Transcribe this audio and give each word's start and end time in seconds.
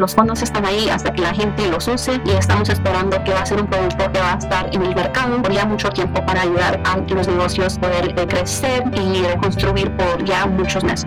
Los 0.00 0.14
fondos 0.14 0.40
están 0.40 0.64
ahí 0.64 0.88
hasta 0.88 1.12
que 1.12 1.20
la 1.20 1.34
gente 1.34 1.70
los 1.70 1.86
use 1.86 2.18
y 2.24 2.30
estamos 2.30 2.70
esperando 2.70 3.22
que 3.22 3.34
va 3.34 3.42
a 3.42 3.44
ser 3.44 3.60
un 3.60 3.66
producto 3.66 4.10
que 4.10 4.18
va 4.18 4.32
a 4.32 4.38
estar 4.38 4.74
en 4.74 4.80
el 4.80 4.94
mercado 4.94 5.42
por 5.42 5.52
ya 5.52 5.66
mucho 5.66 5.90
tiempo 5.90 6.24
para 6.24 6.40
ayudar 6.40 6.80
a 6.86 6.96
los 6.96 7.28
negocios 7.28 7.78
poder 7.78 8.18
eh, 8.18 8.26
crecer 8.26 8.82
y 8.94 9.22
reconstruir 9.24 9.94
por 9.98 10.24
ya 10.24 10.46
muchos 10.46 10.82
meses. 10.84 11.06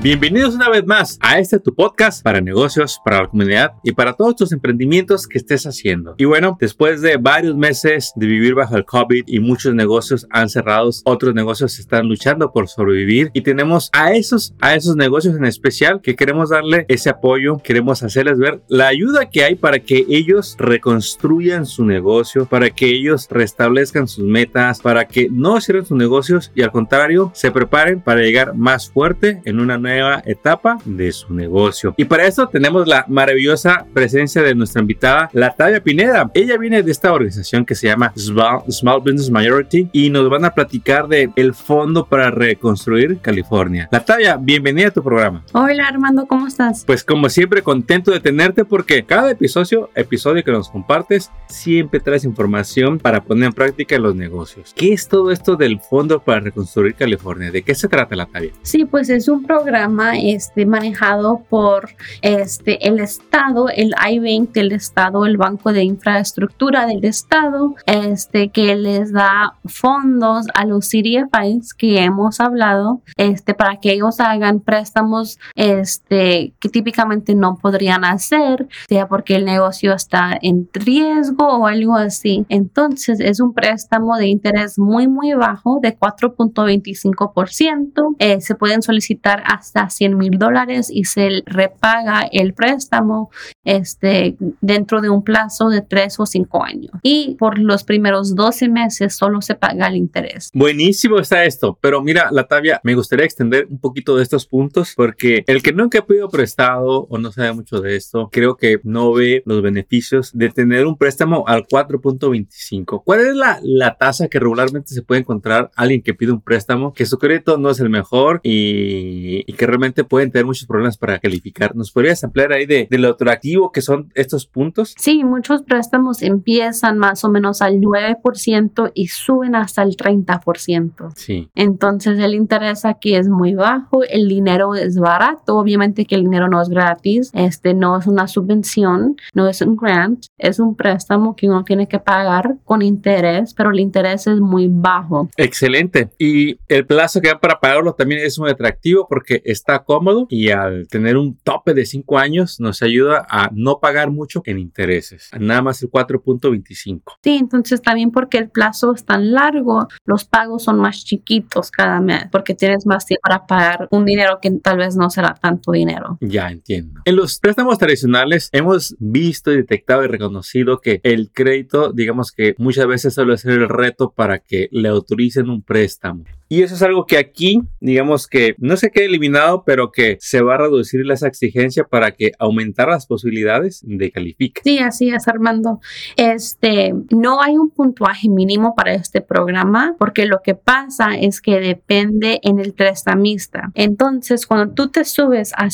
Bienvenidos 0.00 0.54
una 0.54 0.70
vez 0.70 0.86
más 0.86 1.18
a 1.20 1.40
este 1.40 1.58
tu 1.58 1.74
podcast 1.74 2.22
para 2.22 2.40
negocios, 2.40 3.00
para 3.04 3.22
la 3.22 3.26
comunidad 3.26 3.72
y 3.82 3.90
para 3.90 4.12
todos 4.12 4.36
tus 4.36 4.52
emprendimientos 4.52 5.26
que 5.26 5.38
estés 5.38 5.66
haciendo. 5.66 6.14
Y 6.18 6.24
bueno, 6.24 6.56
después 6.60 7.00
de 7.00 7.16
varios 7.16 7.56
meses 7.56 8.12
de 8.14 8.28
vivir 8.28 8.54
bajo 8.54 8.76
el 8.76 8.84
COVID 8.84 9.24
y 9.26 9.40
muchos 9.40 9.74
negocios 9.74 10.28
han 10.30 10.50
cerrado, 10.50 10.88
otros 11.04 11.34
negocios 11.34 11.80
están 11.80 12.06
luchando 12.06 12.52
por 12.52 12.68
sobrevivir 12.68 13.32
y 13.34 13.40
tenemos 13.40 13.90
a 13.92 14.12
esos, 14.12 14.54
a 14.60 14.76
esos 14.76 14.94
negocios 14.94 15.34
en 15.34 15.44
especial 15.44 16.00
que 16.00 16.14
queremos 16.14 16.50
darle 16.50 16.86
ese 16.86 17.10
apoyo, 17.10 17.58
queremos 17.58 18.04
hacerles 18.04 18.38
ver 18.38 18.62
la 18.68 18.86
ayuda 18.86 19.30
que 19.30 19.42
hay 19.42 19.56
para 19.56 19.80
que 19.80 20.06
ellos 20.08 20.54
reconstruyan 20.60 21.66
su 21.66 21.84
negocio, 21.84 22.46
para 22.46 22.70
que 22.70 22.86
ellos 22.86 23.26
restablezcan 23.28 24.06
sus 24.06 24.24
metas, 24.24 24.80
para 24.80 25.08
que 25.08 25.28
no 25.28 25.60
cierren 25.60 25.86
sus 25.86 25.98
negocios 25.98 26.52
y 26.54 26.62
al 26.62 26.70
contrario 26.70 27.32
se 27.34 27.50
preparen 27.50 28.00
para 28.00 28.20
llegar 28.20 28.54
más 28.54 28.88
fuerte 28.88 29.42
en 29.44 29.58
una 29.58 29.76
nueva 29.76 29.87
nueva 29.88 30.22
etapa 30.26 30.78
de 30.84 31.10
su 31.12 31.32
negocio. 31.32 31.94
Y 31.96 32.04
para 32.04 32.26
eso 32.26 32.48
tenemos 32.48 32.86
la 32.86 33.04
maravillosa 33.08 33.86
presencia 33.92 34.42
de 34.42 34.54
nuestra 34.54 34.82
invitada, 34.82 35.30
Latavia 35.32 35.82
Pineda. 35.82 36.30
Ella 36.34 36.58
viene 36.58 36.82
de 36.82 36.90
esta 36.90 37.12
organización 37.12 37.64
que 37.64 37.74
se 37.74 37.86
llama 37.86 38.12
Small, 38.16 39.00
Business 39.00 39.30
Majority 39.30 39.88
y 39.92 40.10
nos 40.10 40.28
van 40.28 40.44
a 40.44 40.50
platicar 40.50 41.08
de 41.08 41.30
el 41.36 41.54
Fondo 41.54 42.06
para 42.06 42.30
Reconstruir 42.30 43.18
California. 43.20 43.88
Latavia, 43.90 44.36
bienvenida 44.36 44.88
a 44.88 44.90
tu 44.90 45.02
programa. 45.02 45.44
Hola 45.52 45.88
Armando, 45.88 46.26
¿cómo 46.26 46.46
estás? 46.46 46.84
Pues 46.84 47.02
como 47.02 47.28
siempre, 47.28 47.62
contento 47.62 48.10
de 48.10 48.20
tenerte 48.20 48.64
porque 48.64 49.04
cada 49.04 49.30
episodio, 49.30 49.90
episodio 49.94 50.44
que 50.44 50.52
nos 50.52 50.68
compartes, 50.68 51.30
siempre 51.48 52.00
traes 52.00 52.24
información 52.24 52.98
para 52.98 53.22
poner 53.22 53.46
en 53.48 53.52
práctica 53.52 53.96
en 53.96 54.02
los 54.02 54.14
negocios. 54.14 54.74
¿Qué 54.76 54.92
es 54.92 55.08
todo 55.08 55.30
esto 55.30 55.56
del 55.56 55.80
Fondo 55.80 56.20
para 56.20 56.40
Reconstruir 56.40 56.94
California? 56.94 57.50
¿De 57.50 57.62
qué 57.62 57.74
se 57.74 57.88
trata, 57.88 58.14
Latavia? 58.14 58.52
Sí, 58.62 58.84
pues 58.84 59.08
es 59.08 59.28
un 59.28 59.44
programa 59.44 59.77
este, 60.14 60.66
manejado 60.66 61.42
por 61.48 61.90
este, 62.22 62.86
el 62.86 63.00
Estado, 63.00 63.68
el 63.68 63.90
I-20 63.90 64.52
del 64.52 64.72
Estado, 64.72 65.26
el 65.26 65.36
Banco 65.36 65.72
de 65.72 65.84
Infraestructura 65.84 66.86
del 66.86 67.04
Estado, 67.04 67.74
este, 67.86 68.50
que 68.50 68.76
les 68.76 69.12
da 69.12 69.54
fondos 69.64 70.46
a 70.54 70.64
los 70.64 70.88
CDFIs 70.88 71.74
que 71.74 72.02
hemos 72.02 72.40
hablado 72.40 73.02
este, 73.16 73.54
para 73.54 73.80
que 73.80 73.92
ellos 73.92 74.20
hagan 74.20 74.60
préstamos 74.60 75.38
este, 75.54 76.52
que 76.60 76.68
típicamente 76.68 77.34
no 77.34 77.56
podrían 77.56 78.04
hacer, 78.04 78.68
sea 78.88 79.08
porque 79.08 79.34
el 79.36 79.44
negocio 79.44 79.94
está 79.94 80.38
en 80.40 80.68
riesgo 80.72 81.46
o 81.46 81.66
algo 81.66 81.96
así. 81.96 82.46
Entonces 82.48 83.20
es 83.20 83.40
un 83.40 83.52
préstamo 83.54 84.16
de 84.16 84.28
interés 84.28 84.78
muy, 84.78 85.08
muy 85.08 85.34
bajo 85.34 85.80
de 85.80 85.98
4.25%. 85.98 88.16
Eh, 88.18 88.40
se 88.40 88.54
pueden 88.54 88.82
solicitar 88.82 89.42
hasta 89.46 89.67
hasta 89.68 89.90
100 89.90 90.16
mil 90.16 90.38
dólares 90.38 90.90
y 90.90 91.04
se 91.04 91.42
repaga 91.46 92.28
el 92.32 92.54
préstamo 92.54 93.30
este, 93.64 94.36
dentro 94.60 95.00
de 95.00 95.10
un 95.10 95.22
plazo 95.22 95.68
de 95.68 95.82
3 95.82 96.20
o 96.20 96.26
5 96.26 96.64
años. 96.64 96.90
Y 97.02 97.36
por 97.38 97.58
los 97.58 97.84
primeros 97.84 98.34
12 98.34 98.68
meses 98.68 99.14
solo 99.14 99.42
se 99.42 99.54
paga 99.54 99.88
el 99.88 99.96
interés. 99.96 100.50
Buenísimo 100.54 101.18
está 101.18 101.44
esto, 101.44 101.78
pero 101.80 102.02
mira, 102.02 102.28
Latavia, 102.32 102.80
me 102.82 102.94
gustaría 102.94 103.26
extender 103.26 103.66
un 103.68 103.78
poquito 103.78 104.16
de 104.16 104.22
estos 104.22 104.46
puntos 104.46 104.94
porque 104.96 105.44
el 105.46 105.62
que 105.62 105.72
nunca 105.72 105.98
ha 105.98 106.06
pedido 106.06 106.28
prestado 106.28 107.06
o 107.10 107.18
no 107.18 107.30
sabe 107.30 107.52
mucho 107.52 107.80
de 107.80 107.96
esto, 107.96 108.30
creo 108.32 108.56
que 108.56 108.80
no 108.84 109.12
ve 109.12 109.42
los 109.44 109.62
beneficios 109.62 110.30
de 110.32 110.48
tener 110.48 110.86
un 110.86 110.96
préstamo 110.96 111.44
al 111.46 111.66
4.25. 111.66 113.02
¿Cuál 113.04 113.20
es 113.20 113.34
la, 113.34 113.60
la 113.62 113.96
tasa 113.96 114.28
que 114.28 114.40
regularmente 114.40 114.94
se 114.94 115.02
puede 115.02 115.20
encontrar 115.20 115.70
alguien 115.76 116.02
que 116.02 116.14
pide 116.14 116.32
un 116.32 116.40
préstamo 116.40 116.92
que 116.94 117.06
su 117.06 117.18
crédito 117.18 117.58
no 117.58 117.70
es 117.70 117.80
el 117.80 117.90
mejor 117.90 118.40
y, 118.42 119.44
y 119.46 119.52
que 119.58 119.66
realmente 119.66 120.04
pueden 120.04 120.30
tener 120.30 120.46
muchos 120.46 120.66
problemas 120.66 120.96
para 120.96 121.18
calificar. 121.18 121.76
¿Nos 121.76 121.92
podrías 121.92 122.24
ampliar 122.24 122.52
ahí 122.52 122.64
de, 122.64 122.88
lo 122.92 123.10
atractivo 123.10 123.70
que 123.70 123.82
son 123.82 124.10
estos 124.14 124.46
puntos? 124.46 124.94
Sí, 124.96 125.24
muchos 125.24 125.62
préstamos 125.62 126.22
empiezan 126.22 126.96
más 126.96 127.24
o 127.24 127.28
menos 127.28 127.60
al 127.60 127.74
9% 127.74 128.92
y 128.94 129.08
suben 129.08 129.54
hasta 129.54 129.82
el 129.82 129.96
30%. 129.96 131.12
Sí. 131.14 131.50
Entonces 131.54 132.18
el 132.18 132.34
interés 132.34 132.84
aquí 132.84 133.14
es 133.14 133.28
muy 133.28 133.54
bajo, 133.54 134.02
el 134.04 134.28
dinero 134.28 134.74
es 134.74 134.98
barato, 134.98 135.56
obviamente 135.56 136.06
que 136.06 136.14
el 136.14 136.22
dinero 136.22 136.48
no 136.48 136.62
es 136.62 136.68
gratis, 136.68 137.30
este 137.34 137.74
no 137.74 137.98
es 137.98 138.06
una 138.06 138.28
subvención, 138.28 139.16
no 139.34 139.48
es 139.48 139.60
un 139.60 139.76
grant, 139.76 140.24
es 140.38 140.58
un 140.60 140.76
préstamo 140.76 141.34
que 141.34 141.48
uno 141.48 141.64
tiene 141.64 141.88
que 141.88 141.98
pagar 141.98 142.56
con 142.64 142.82
interés, 142.82 143.54
pero 143.54 143.70
el 143.70 143.80
interés 143.80 144.26
es 144.26 144.40
muy 144.40 144.68
bajo. 144.70 145.28
Excelente. 145.36 146.10
Y 146.18 146.58
el 146.68 146.86
plazo 146.86 147.20
que 147.20 147.28
dan 147.28 147.40
para 147.40 147.58
pagarlo 147.58 147.92
también 147.94 148.20
es 148.24 148.38
muy 148.38 148.50
atractivo 148.50 149.06
porque 149.08 149.42
está 149.50 149.80
cómodo 149.80 150.26
y 150.30 150.50
al 150.50 150.88
tener 150.88 151.16
un 151.16 151.36
tope 151.36 151.74
de 151.74 151.86
5 151.86 152.18
años 152.18 152.60
nos 152.60 152.82
ayuda 152.82 153.26
a 153.28 153.50
no 153.52 153.80
pagar 153.80 154.10
mucho 154.10 154.42
en 154.44 154.58
intereses, 154.58 155.30
nada 155.38 155.62
más 155.62 155.82
el 155.82 155.90
4.25. 155.90 157.02
Sí, 157.22 157.36
entonces 157.36 157.82
también 157.82 158.10
porque 158.10 158.38
el 158.38 158.50
plazo 158.50 158.94
es 158.94 159.04
tan 159.04 159.32
largo, 159.32 159.88
los 160.04 160.24
pagos 160.24 160.64
son 160.64 160.78
más 160.78 161.04
chiquitos 161.04 161.70
cada 161.70 162.00
mes 162.00 162.24
porque 162.30 162.54
tienes 162.54 162.86
más 162.86 163.06
tiempo 163.06 163.22
para 163.22 163.46
pagar 163.46 163.88
un 163.90 164.04
dinero 164.04 164.38
que 164.40 164.50
tal 164.50 164.78
vez 164.78 164.96
no 164.96 165.10
será 165.10 165.34
tanto 165.34 165.72
dinero. 165.72 166.18
Ya 166.20 166.48
entiendo. 166.48 167.00
En 167.04 167.16
los 167.16 167.38
préstamos 167.38 167.78
tradicionales 167.78 168.48
hemos 168.52 168.96
visto 168.98 169.52
y 169.52 169.56
detectado 169.56 170.04
y 170.04 170.08
reconocido 170.08 170.80
que 170.80 171.00
el 171.02 171.30
crédito, 171.32 171.92
digamos 171.92 172.32
que 172.32 172.54
muchas 172.58 172.86
veces 172.86 173.14
suele 173.14 173.36
ser 173.36 173.52
el 173.52 173.68
reto 173.68 174.12
para 174.12 174.38
que 174.38 174.68
le 174.70 174.88
autoricen 174.88 175.50
un 175.50 175.62
préstamo. 175.62 176.24
Y 176.48 176.62
eso 176.62 176.74
es 176.74 176.82
algo 176.82 177.06
que 177.06 177.18
aquí, 177.18 177.62
digamos 177.80 178.26
que 178.26 178.54
no 178.58 178.76
se 178.76 178.90
quede 178.90 179.06
eliminado, 179.06 179.64
pero 179.64 179.92
que 179.92 180.16
se 180.20 180.42
va 180.42 180.54
a 180.54 180.58
reducir 180.58 181.08
esa 181.10 181.28
exigencia 181.28 181.84
para 181.84 182.12
que 182.12 182.32
aumentar 182.38 182.88
las 182.88 183.06
posibilidades 183.06 183.80
de 183.84 184.10
calificar. 184.10 184.62
Sí, 184.64 184.78
así 184.78 185.10
es, 185.10 185.28
Armando. 185.28 185.80
Este, 186.16 186.94
no 187.10 187.42
hay 187.42 187.56
un 187.56 187.70
puntuaje 187.70 188.28
mínimo 188.28 188.74
para 188.74 188.94
este 188.94 189.20
programa 189.20 189.94
porque 189.98 190.26
lo 190.26 190.40
que 190.42 190.54
pasa 190.54 191.16
es 191.16 191.40
que 191.40 191.60
depende 191.60 192.40
en 192.42 192.58
el 192.58 192.72
prestamista. 192.72 193.70
Entonces, 193.74 194.46
cuando 194.46 194.74
tú 194.74 194.88
te 194.88 195.04
subes 195.04 195.52
a 195.54 195.68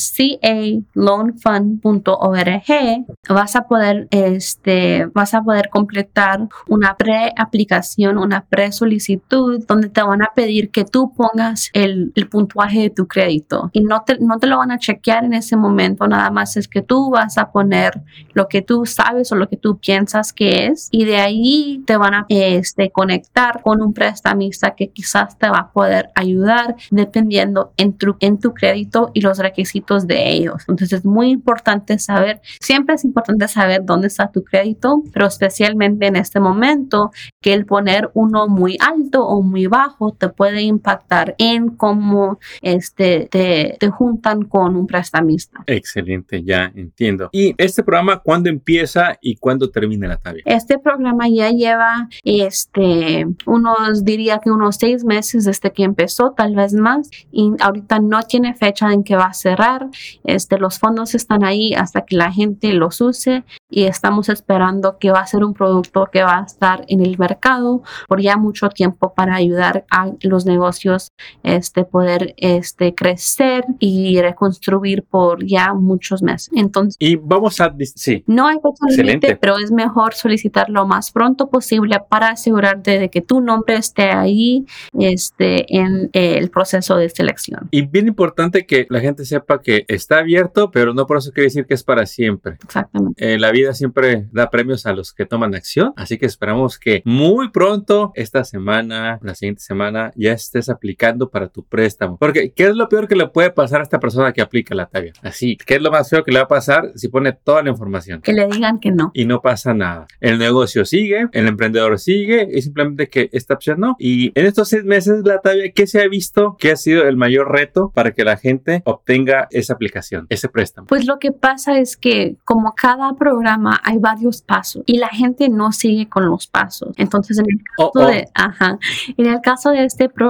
caloanfund.org, 0.93 3.05
vas 3.29 3.55
a 3.55 3.67
poder, 3.67 4.07
este, 4.11 5.07
vas 5.13 5.33
a 5.33 5.41
poder 5.41 5.69
completar 5.69 6.47
una 6.67 6.97
pre-aplicación, 6.97 8.17
una 8.17 8.45
pre-solicitud 8.45 9.63
donde 9.67 9.89
te 9.89 10.01
van 10.01 10.21
a 10.21 10.31
pedir 10.35 10.64
que 10.69 10.85
tú 10.85 11.13
pongas 11.13 11.69
el, 11.73 12.13
puntuaje 12.29 12.81
de 12.81 12.89
tu 12.89 13.07
crédito 13.07 13.69
y 13.71 13.81
no 13.81 14.01
te, 14.03 14.17
no 14.19 14.39
te 14.39 14.47
lo 14.47 14.57
van 14.57 14.71
a 14.71 14.79
chequear 14.79 15.25
en 15.25 15.33
ese 15.33 15.55
momento, 15.55 16.07
nada 16.07 16.31
más 16.31 16.57
es 16.57 16.67
que 16.67 16.81
tú 16.81 17.11
vas 17.11 17.37
a 17.37 17.51
poner 17.51 18.01
lo 18.33 18.47
que 18.47 18.61
tú 18.61 18.85
sabes 18.85 19.31
o 19.31 19.35
lo 19.35 19.47
que 19.47 19.57
tú 19.57 19.77
piensas 19.77 20.33
que 20.33 20.67
es 20.67 20.89
y 20.91 21.05
de 21.05 21.17
ahí 21.17 21.83
te 21.85 21.97
van 21.97 22.13
a 22.13 22.25
este, 22.29 22.89
conectar 22.91 23.61
con 23.61 23.81
un 23.81 23.93
prestamista 23.93 24.75
que 24.75 24.89
quizás 24.89 25.37
te 25.37 25.49
va 25.49 25.59
a 25.59 25.71
poder 25.71 26.09
ayudar 26.15 26.75
dependiendo 26.91 27.73
en 27.77 27.93
tu, 27.93 28.15
en 28.19 28.39
tu 28.39 28.53
crédito 28.53 29.11
y 29.13 29.21
los 29.21 29.37
requisitos 29.37 30.07
de 30.07 30.31
ellos. 30.31 30.63
Entonces 30.67 30.99
es 30.99 31.05
muy 31.05 31.29
importante 31.29 31.99
saber, 31.99 32.41
siempre 32.59 32.95
es 32.95 33.05
importante 33.05 33.47
saber 33.47 33.85
dónde 33.85 34.07
está 34.07 34.31
tu 34.31 34.43
crédito, 34.43 35.03
pero 35.13 35.27
especialmente 35.27 36.07
en 36.07 36.15
este 36.15 36.39
momento 36.39 37.11
que 37.41 37.53
el 37.53 37.65
poner 37.65 38.09
uno 38.13 38.47
muy 38.47 38.77
alto 38.79 39.25
o 39.25 39.41
muy 39.41 39.67
bajo 39.67 40.11
te 40.11 40.29
puede 40.29 40.54
impactar 40.61 41.35
en 41.37 41.69
cómo 41.69 42.39
este, 42.61 43.27
te, 43.31 43.77
te 43.79 43.89
juntan 43.89 44.43
con 44.43 44.75
un 44.75 44.87
prestamista. 44.87 45.63
Excelente, 45.67 46.43
ya 46.43 46.71
entiendo. 46.75 47.29
¿Y 47.31 47.53
este 47.57 47.83
programa 47.83 48.19
cuándo 48.19 48.49
empieza 48.49 49.17
y 49.21 49.35
cuándo 49.35 49.69
termina 49.69 50.07
la 50.07 50.17
tarea? 50.17 50.43
Este 50.45 50.79
programa 50.79 51.27
ya 51.29 51.49
lleva 51.49 52.09
este, 52.23 53.27
unos, 53.45 54.03
diría 54.03 54.39
que 54.39 54.51
unos 54.51 54.77
seis 54.77 55.03
meses 55.03 55.45
desde 55.45 55.71
que 55.71 55.83
empezó, 55.83 56.31
tal 56.31 56.55
vez 56.55 56.73
más, 56.73 57.09
y 57.31 57.51
ahorita 57.59 57.99
no 57.99 58.21
tiene 58.23 58.53
fecha 58.53 58.91
en 58.91 59.03
que 59.03 59.15
va 59.15 59.25
a 59.25 59.33
cerrar. 59.33 59.87
Este, 60.23 60.57
los 60.57 60.79
fondos 60.79 61.15
están 61.15 61.43
ahí 61.43 61.73
hasta 61.73 62.05
que 62.05 62.15
la 62.15 62.31
gente 62.31 62.73
los 62.73 63.01
use 63.01 63.43
y 63.69 63.83
estamos 63.83 64.29
esperando 64.29 64.97
que 64.99 65.11
va 65.11 65.19
a 65.19 65.27
ser 65.27 65.43
un 65.43 65.53
producto 65.53 66.07
que 66.11 66.23
va 66.23 66.39
a 66.39 66.43
estar 66.43 66.85
en 66.87 67.01
el 67.01 67.17
mercado 67.17 67.83
por 68.07 68.21
ya 68.21 68.37
mucho 68.37 68.69
tiempo 68.69 69.13
para 69.13 69.35
ayudar 69.35 69.85
a 69.89 70.11
los 70.21 70.44
los 70.45 70.55
negocios 70.55 71.11
este, 71.43 71.83
poder 71.83 72.33
este, 72.37 72.93
crecer 72.93 73.65
y 73.79 74.19
reconstruir 74.21 75.03
por 75.03 75.45
ya 75.45 75.73
muchos 75.73 76.21
meses. 76.21 76.49
Entonces, 76.55 76.95
y 76.99 77.15
vamos 77.15 77.59
a, 77.59 77.73
sí. 77.95 78.23
No 78.27 78.47
hay 78.47 78.55
fecha 78.55 79.03
límite, 79.03 79.35
pero 79.35 79.57
es 79.57 79.71
mejor 79.71 80.13
solicitar 80.13 80.69
lo 80.69 80.85
más 80.85 81.11
pronto 81.11 81.49
posible 81.49 81.97
para 82.09 82.29
asegurarte 82.29 82.99
de 82.99 83.09
que 83.09 83.21
tu 83.21 83.41
nombre 83.41 83.75
esté 83.75 84.09
ahí 84.11 84.65
este, 84.97 85.75
en 85.75 86.09
el 86.13 86.49
proceso 86.49 86.97
de 86.97 87.09
selección. 87.09 87.67
Y 87.71 87.83
bien 87.83 88.07
importante 88.07 88.65
que 88.65 88.87
la 88.89 88.99
gente 88.99 89.25
sepa 89.25 89.61
que 89.61 89.85
está 89.87 90.19
abierto, 90.19 90.71
pero 90.71 90.93
no 90.93 91.05
por 91.05 91.17
eso 91.17 91.31
quiere 91.31 91.45
decir 91.45 91.65
que 91.65 91.73
es 91.73 91.83
para 91.83 92.05
siempre. 92.05 92.57
Exactamente. 92.63 93.33
Eh, 93.33 93.39
la 93.39 93.51
vida 93.51 93.73
siempre 93.73 94.27
da 94.31 94.49
premios 94.49 94.85
a 94.85 94.93
los 94.93 95.13
que 95.13 95.25
toman 95.25 95.55
acción, 95.55 95.93
así 95.95 96.17
que 96.17 96.25
esperamos 96.25 96.77
que 96.77 97.01
muy 97.05 97.49
pronto, 97.49 98.11
esta 98.15 98.43
semana, 98.43 99.19
la 99.21 99.35
siguiente 99.35 99.61
semana, 99.61 100.11
ya 100.15 100.34
estés 100.43 100.69
aplicando 100.69 101.29
para 101.29 101.47
tu 101.47 101.63
préstamo. 101.63 102.17
Porque, 102.17 102.51
¿qué 102.51 102.65
es 102.65 102.75
lo 102.75 102.89
peor 102.89 103.07
que 103.07 103.15
le 103.15 103.27
puede 103.27 103.51
pasar 103.51 103.79
a 103.79 103.83
esta 103.83 103.99
persona 103.99 104.33
que 104.33 104.41
aplica 104.41 104.75
la 104.75 104.87
talla? 104.87 105.13
Así, 105.21 105.57
¿qué 105.65 105.75
es 105.75 105.81
lo 105.81 105.91
más 105.91 106.09
feo 106.09 106.23
que 106.23 106.31
le 106.31 106.39
va 106.39 106.45
a 106.45 106.47
pasar 106.47 106.91
si 106.95 107.07
pone 107.07 107.33
toda 107.33 107.63
la 107.63 107.69
información? 107.69 108.21
Que 108.21 108.33
le 108.33 108.47
digan 108.47 108.79
que 108.79 108.91
no. 108.91 109.11
Y 109.13 109.25
no 109.25 109.41
pasa 109.41 109.73
nada. 109.73 110.07
El 110.19 110.37
negocio 110.37 110.85
sigue, 110.85 111.27
el 111.31 111.47
emprendedor 111.47 111.99
sigue, 111.99 112.47
y 112.51 112.61
simplemente 112.61 113.07
que 113.07 113.29
esta 113.31 113.53
opción 113.53 113.79
no. 113.79 113.95
Y 113.99 114.37
en 114.39 114.45
estos 114.45 114.69
seis 114.69 114.83
meses, 114.83 115.21
la 115.23 115.39
talla, 115.39 115.71
¿qué 115.73 115.87
se 115.87 116.01
ha 116.01 116.07
visto 116.07 116.57
que 116.59 116.71
ha 116.71 116.75
sido 116.75 117.07
el 117.07 117.17
mayor 117.17 117.51
reto 117.51 117.91
para 117.93 118.11
que 118.11 118.23
la 118.23 118.37
gente 118.37 118.81
obtenga 118.85 119.47
esa 119.51 119.73
aplicación, 119.73 120.27
ese 120.29 120.49
préstamo? 120.49 120.87
Pues 120.87 121.05
lo 121.05 121.19
que 121.19 121.31
pasa 121.31 121.79
es 121.79 121.97
que 121.97 122.37
como 122.43 122.73
cada 122.75 123.13
programa 123.15 123.79
hay 123.83 123.97
varios 123.97 124.41
pasos 124.41 124.83
y 124.85 124.97
la 124.97 125.09
gente 125.09 125.49
no 125.49 125.71
sigue 125.71 126.09
con 126.09 126.27
los 126.29 126.47
pasos. 126.47 126.93
Entonces, 126.97 127.37
en 127.39 127.45
el 127.47 127.57
caso, 127.63 127.75
Oh, 127.77 127.91
oh. 127.93 128.07
De, 128.07 128.27
ajá, 128.33 128.79
en 129.17 129.25
el 129.25 129.41
caso 129.41 129.69
de 129.71 129.83
este 129.85 130.09
programa, 130.09 130.24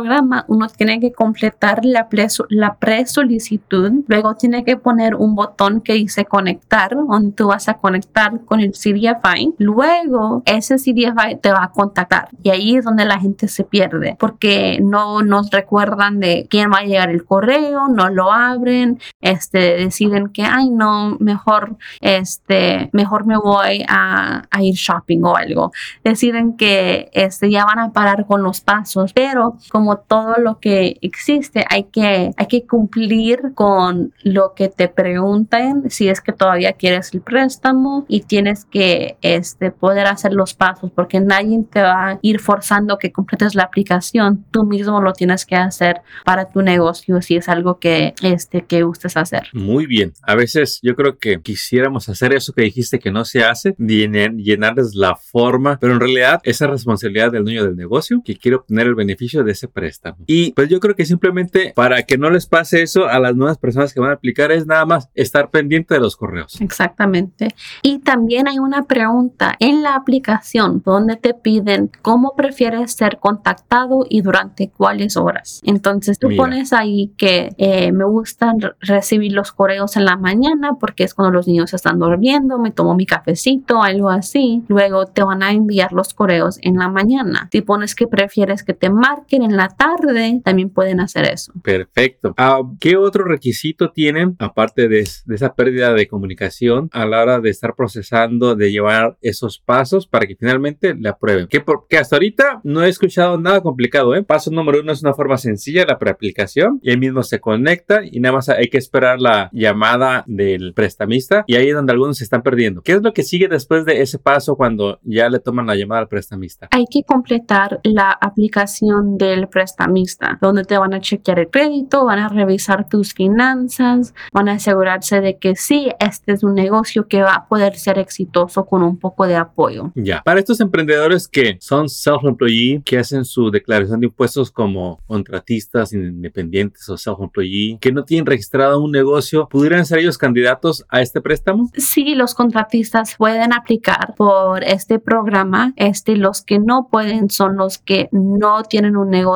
uno 0.47 0.67
tiene 0.69 0.99
que 0.99 1.11
completar 1.11 1.83
la, 1.83 2.09
preso- 2.09 2.45
la 2.49 2.75
pre-solicitud, 2.75 3.91
luego 4.07 4.35
tiene 4.35 4.63
que 4.63 4.77
poner 4.77 5.15
un 5.15 5.35
botón 5.35 5.81
que 5.81 5.93
dice 5.93 6.25
conectar, 6.25 6.95
donde 6.95 7.31
tú 7.31 7.47
vas 7.47 7.67
a 7.69 7.75
conectar 7.75 8.41
con 8.45 8.59
el 8.59 8.71
CDFI. 8.71 9.55
Luego, 9.57 10.43
ese 10.45 10.75
CDFI 10.75 11.37
te 11.41 11.51
va 11.51 11.63
a 11.63 11.71
contactar 11.71 12.29
y 12.43 12.49
ahí 12.49 12.75
es 12.77 12.85
donde 12.85 13.05
la 13.05 13.19
gente 13.19 13.47
se 13.47 13.63
pierde 13.63 14.15
porque 14.19 14.79
no 14.81 15.21
nos 15.21 15.51
recuerdan 15.51 16.19
de 16.19 16.47
quién 16.49 16.71
va 16.71 16.79
a 16.79 16.83
llegar 16.83 17.09
el 17.09 17.25
correo, 17.25 17.87
no 17.87 18.09
lo 18.09 18.31
abren, 18.31 18.99
este, 19.21 19.77
deciden 19.77 20.29
que, 20.29 20.43
ay, 20.43 20.69
no, 20.69 21.17
mejor, 21.19 21.77
este, 22.01 22.89
mejor 22.93 23.25
me 23.25 23.37
voy 23.37 23.85
a, 23.87 24.43
a 24.49 24.63
ir 24.63 24.75
shopping 24.75 25.23
o 25.23 25.35
algo. 25.35 25.71
Deciden 26.03 26.57
que 26.57 27.09
este, 27.13 27.49
ya 27.49 27.65
van 27.65 27.79
a 27.79 27.91
parar 27.91 28.25
con 28.25 28.43
los 28.43 28.61
pasos, 28.61 29.13
pero 29.13 29.57
como 29.71 29.84
todo 29.97 30.35
lo 30.37 30.59
que 30.59 30.97
existe, 31.01 31.65
hay 31.69 31.83
que, 31.85 32.31
hay 32.35 32.47
que 32.47 32.65
cumplir 32.65 33.53
con 33.53 34.13
lo 34.23 34.53
que 34.55 34.69
te 34.69 34.87
pregunten 34.87 35.89
si 35.89 36.09
es 36.09 36.21
que 36.21 36.31
todavía 36.33 36.73
quieres 36.73 37.13
el 37.13 37.21
préstamo 37.21 38.05
y 38.07 38.21
tienes 38.21 38.65
que 38.65 39.17
este, 39.21 39.71
poder 39.71 40.07
hacer 40.07 40.33
los 40.33 40.53
pasos 40.53 40.91
porque 40.93 41.19
nadie 41.19 41.63
te 41.71 41.81
va 41.81 42.09
a 42.09 42.19
ir 42.21 42.39
forzando 42.39 42.97
que 42.97 43.11
completes 43.11 43.55
la 43.55 43.63
aplicación. 43.63 44.45
Tú 44.51 44.65
mismo 44.65 45.01
lo 45.01 45.13
tienes 45.13 45.45
que 45.45 45.55
hacer 45.55 46.01
para 46.23 46.49
tu 46.49 46.61
negocio 46.61 47.21
si 47.21 47.35
es 47.35 47.47
algo 47.49 47.79
que, 47.79 48.13
este, 48.21 48.65
que 48.65 48.83
gustes 48.83 49.15
hacer. 49.17 49.43
Muy 49.53 49.85
bien. 49.85 50.13
A 50.23 50.35
veces 50.35 50.79
yo 50.81 50.95
creo 50.95 51.17
que 51.17 51.39
quisiéramos 51.41 52.09
hacer 52.09 52.33
eso 52.33 52.53
que 52.53 52.63
dijiste 52.63 52.99
que 52.99 53.11
no 53.11 53.25
se 53.25 53.43
hace, 53.43 53.75
llenar- 53.77 54.35
llenarles 54.35 54.95
la 54.95 55.15
forma, 55.15 55.77
pero 55.79 55.93
en 55.93 55.99
realidad 55.99 56.41
esa 56.43 56.67
responsabilidad 56.67 57.31
del 57.31 57.43
dueño 57.43 57.63
del 57.63 57.75
negocio 57.75 58.21
que 58.25 58.35
quiere 58.37 58.57
obtener 58.57 58.87
el 58.87 58.95
beneficio 58.95 59.43
de 59.43 59.51
ese 59.51 59.64
préstamo. 59.67 60.17
Y 60.27 60.51
pues 60.53 60.69
yo 60.69 60.79
creo 60.79 60.95
que 60.95 61.05
simplemente 61.05 61.73
para 61.75 62.03
que 62.03 62.17
no 62.17 62.29
les 62.29 62.45
pase 62.45 62.81
eso 62.81 63.07
a 63.07 63.19
las 63.19 63.35
nuevas 63.35 63.57
personas 63.57 63.93
que 63.93 63.99
van 63.99 64.11
a 64.11 64.13
aplicar 64.13 64.51
es 64.51 64.65
nada 64.65 64.85
más 64.85 65.09
estar 65.15 65.49
pendiente 65.49 65.93
de 65.93 65.99
los 65.99 66.15
correos. 66.15 66.59
Exactamente. 66.61 67.49
Y 67.81 67.99
también 67.99 68.47
hay 68.47 68.59
una 68.59 68.83
pregunta 68.83 69.55
en 69.59 69.81
la 69.83 69.95
aplicación 69.95 70.81
donde 70.85 71.15
te 71.15 71.33
piden 71.33 71.89
cómo 72.01 72.33
prefieres 72.35 72.93
ser 72.93 73.17
contactado 73.19 74.05
y 74.09 74.21
durante 74.21 74.69
cuáles 74.69 75.17
horas. 75.17 75.61
Entonces 75.63 76.19
tú 76.19 76.29
Mira. 76.29 76.43
pones 76.43 76.73
ahí 76.73 77.13
que 77.17 77.49
eh, 77.57 77.91
me 77.91 78.05
gustan 78.05 78.59
re- 78.61 78.73
recibir 78.79 79.31
los 79.33 79.51
correos 79.51 79.95
en 79.97 80.05
la 80.05 80.17
mañana 80.17 80.73
porque 80.79 81.03
es 81.03 81.13
cuando 81.13 81.31
los 81.31 81.47
niños 81.47 81.73
están 81.73 81.99
durmiendo, 81.99 82.59
me 82.59 82.71
tomo 82.71 82.95
mi 82.95 83.05
cafecito, 83.05 83.81
algo 83.81 84.09
así. 84.09 84.63
Luego 84.67 85.05
te 85.05 85.23
van 85.23 85.43
a 85.43 85.51
enviar 85.51 85.91
los 85.93 86.13
correos 86.13 86.59
en 86.61 86.77
la 86.77 86.89
mañana. 86.89 87.49
Si 87.51 87.61
pones 87.61 87.95
que 87.95 88.07
prefieres 88.07 88.63
que 88.63 88.73
te 88.73 88.89
marquen 88.89 89.43
en 89.43 89.54
la 89.57 89.69
tarde, 89.69 90.41
también 90.43 90.69
pueden 90.69 90.99
hacer 90.99 91.25
eso. 91.25 91.53
Perfecto. 91.63 92.33
Ah, 92.37 92.61
¿Qué 92.79 92.97
otro 92.97 93.23
requisito 93.25 93.91
tienen, 93.91 94.35
aparte 94.39 94.87
de, 94.87 95.07
de 95.25 95.35
esa 95.35 95.53
pérdida 95.55 95.93
de 95.93 96.07
comunicación, 96.07 96.89
a 96.93 97.05
la 97.05 97.21
hora 97.21 97.39
de 97.39 97.49
estar 97.49 97.75
procesando, 97.75 98.55
de 98.55 98.71
llevar 98.71 99.17
esos 99.21 99.59
pasos 99.59 100.07
para 100.07 100.25
que 100.27 100.35
finalmente 100.35 100.93
le 100.95 101.09
aprueben? 101.09 101.47
Que, 101.47 101.61
por- 101.61 101.87
que 101.87 101.97
hasta 101.97 102.15
ahorita 102.15 102.61
no 102.63 102.83
he 102.83 102.89
escuchado 102.89 103.37
nada 103.39 103.61
complicado. 103.61 104.15
¿eh? 104.15 104.23
Paso 104.23 104.51
número 104.51 104.81
uno 104.81 104.91
es 104.91 105.01
una 105.01 105.13
forma 105.13 105.37
sencilla, 105.37 105.85
la 105.85 105.99
preaplicación, 105.99 106.79
y 106.81 106.91
ahí 106.91 106.97
mismo 106.97 107.23
se 107.23 107.39
conecta 107.39 108.01
y 108.03 108.19
nada 108.19 108.35
más 108.35 108.49
hay 108.49 108.67
que 108.67 108.77
esperar 108.77 109.19
la 109.19 109.49
llamada 109.53 110.23
del 110.27 110.73
prestamista 110.73 111.43
y 111.47 111.55
ahí 111.55 111.69
es 111.69 111.75
donde 111.75 111.91
algunos 111.93 112.17
se 112.17 112.23
están 112.23 112.41
perdiendo. 112.43 112.81
¿Qué 112.81 112.93
es 112.93 113.01
lo 113.01 113.13
que 113.13 113.23
sigue 113.23 113.47
después 113.47 113.85
de 113.85 114.01
ese 114.01 114.19
paso 114.19 114.55
cuando 114.55 114.99
ya 115.03 115.29
le 115.29 115.39
toman 115.39 115.65
la 115.67 115.75
llamada 115.75 116.01
al 116.01 116.07
prestamista? 116.07 116.67
hay 116.71 116.85
que 116.89 117.03
completar 117.03 117.79
la 117.83 118.11
aplicación 118.11 119.17
del 119.17 119.44
prestamista, 119.47 120.37
donde 120.41 120.63
te 120.63 120.77
van 120.77 120.93
a 120.93 121.01
chequear 121.01 121.39
el 121.39 121.49
crédito, 121.49 122.05
van 122.05 122.19
a 122.19 122.29
revisar 122.29 122.87
tus 122.87 123.13
finanzas, 123.13 124.13
van 124.31 124.49
a 124.49 124.53
asegurarse 124.53 125.21
de 125.21 125.37
que 125.37 125.55
sí, 125.55 125.89
este 125.99 126.33
es 126.33 126.43
un 126.43 126.53
negocio 126.53 127.07
que 127.07 127.21
va 127.21 127.33
a 127.33 127.47
poder 127.47 127.77
ser 127.77 127.99
exitoso 127.99 128.65
con 128.65 128.83
un 128.83 128.97
poco 128.97 129.27
de 129.27 129.35
apoyo. 129.35 129.91
Ya. 129.95 130.21
Para 130.23 130.39
estos 130.39 130.59
emprendedores 130.59 131.27
que 131.27 131.57
son 131.59 131.87
self-employee, 131.87 132.81
que 132.83 132.97
hacen 132.97 133.25
su 133.25 133.51
declaración 133.51 133.99
de 133.99 134.07
impuestos 134.07 134.51
como 134.51 134.99
contratistas 135.07 135.93
independientes 135.93 136.87
o 136.89 136.97
self-employee, 136.97 137.77
que 137.79 137.91
no 137.91 138.03
tienen 138.03 138.25
registrado 138.25 138.79
un 138.81 138.91
negocio, 138.91 139.47
¿pudieran 139.49 139.85
ser 139.85 139.99
ellos 139.99 140.17
candidatos 140.17 140.85
a 140.89 141.01
este 141.01 141.21
préstamo? 141.21 141.69
Sí, 141.77 142.15
los 142.15 142.33
contratistas 142.33 143.15
pueden 143.17 143.53
aplicar 143.53 144.15
por 144.15 144.63
este 144.63 144.99
programa. 144.99 145.73
Este, 145.75 146.15
los 146.15 146.41
que 146.41 146.59
no 146.59 146.87
pueden 146.89 147.29
son 147.29 147.57
los 147.57 147.77
que 147.77 148.09
no 148.11 148.63
tienen 148.63 148.97
un 148.97 149.09
negocio 149.09 149.34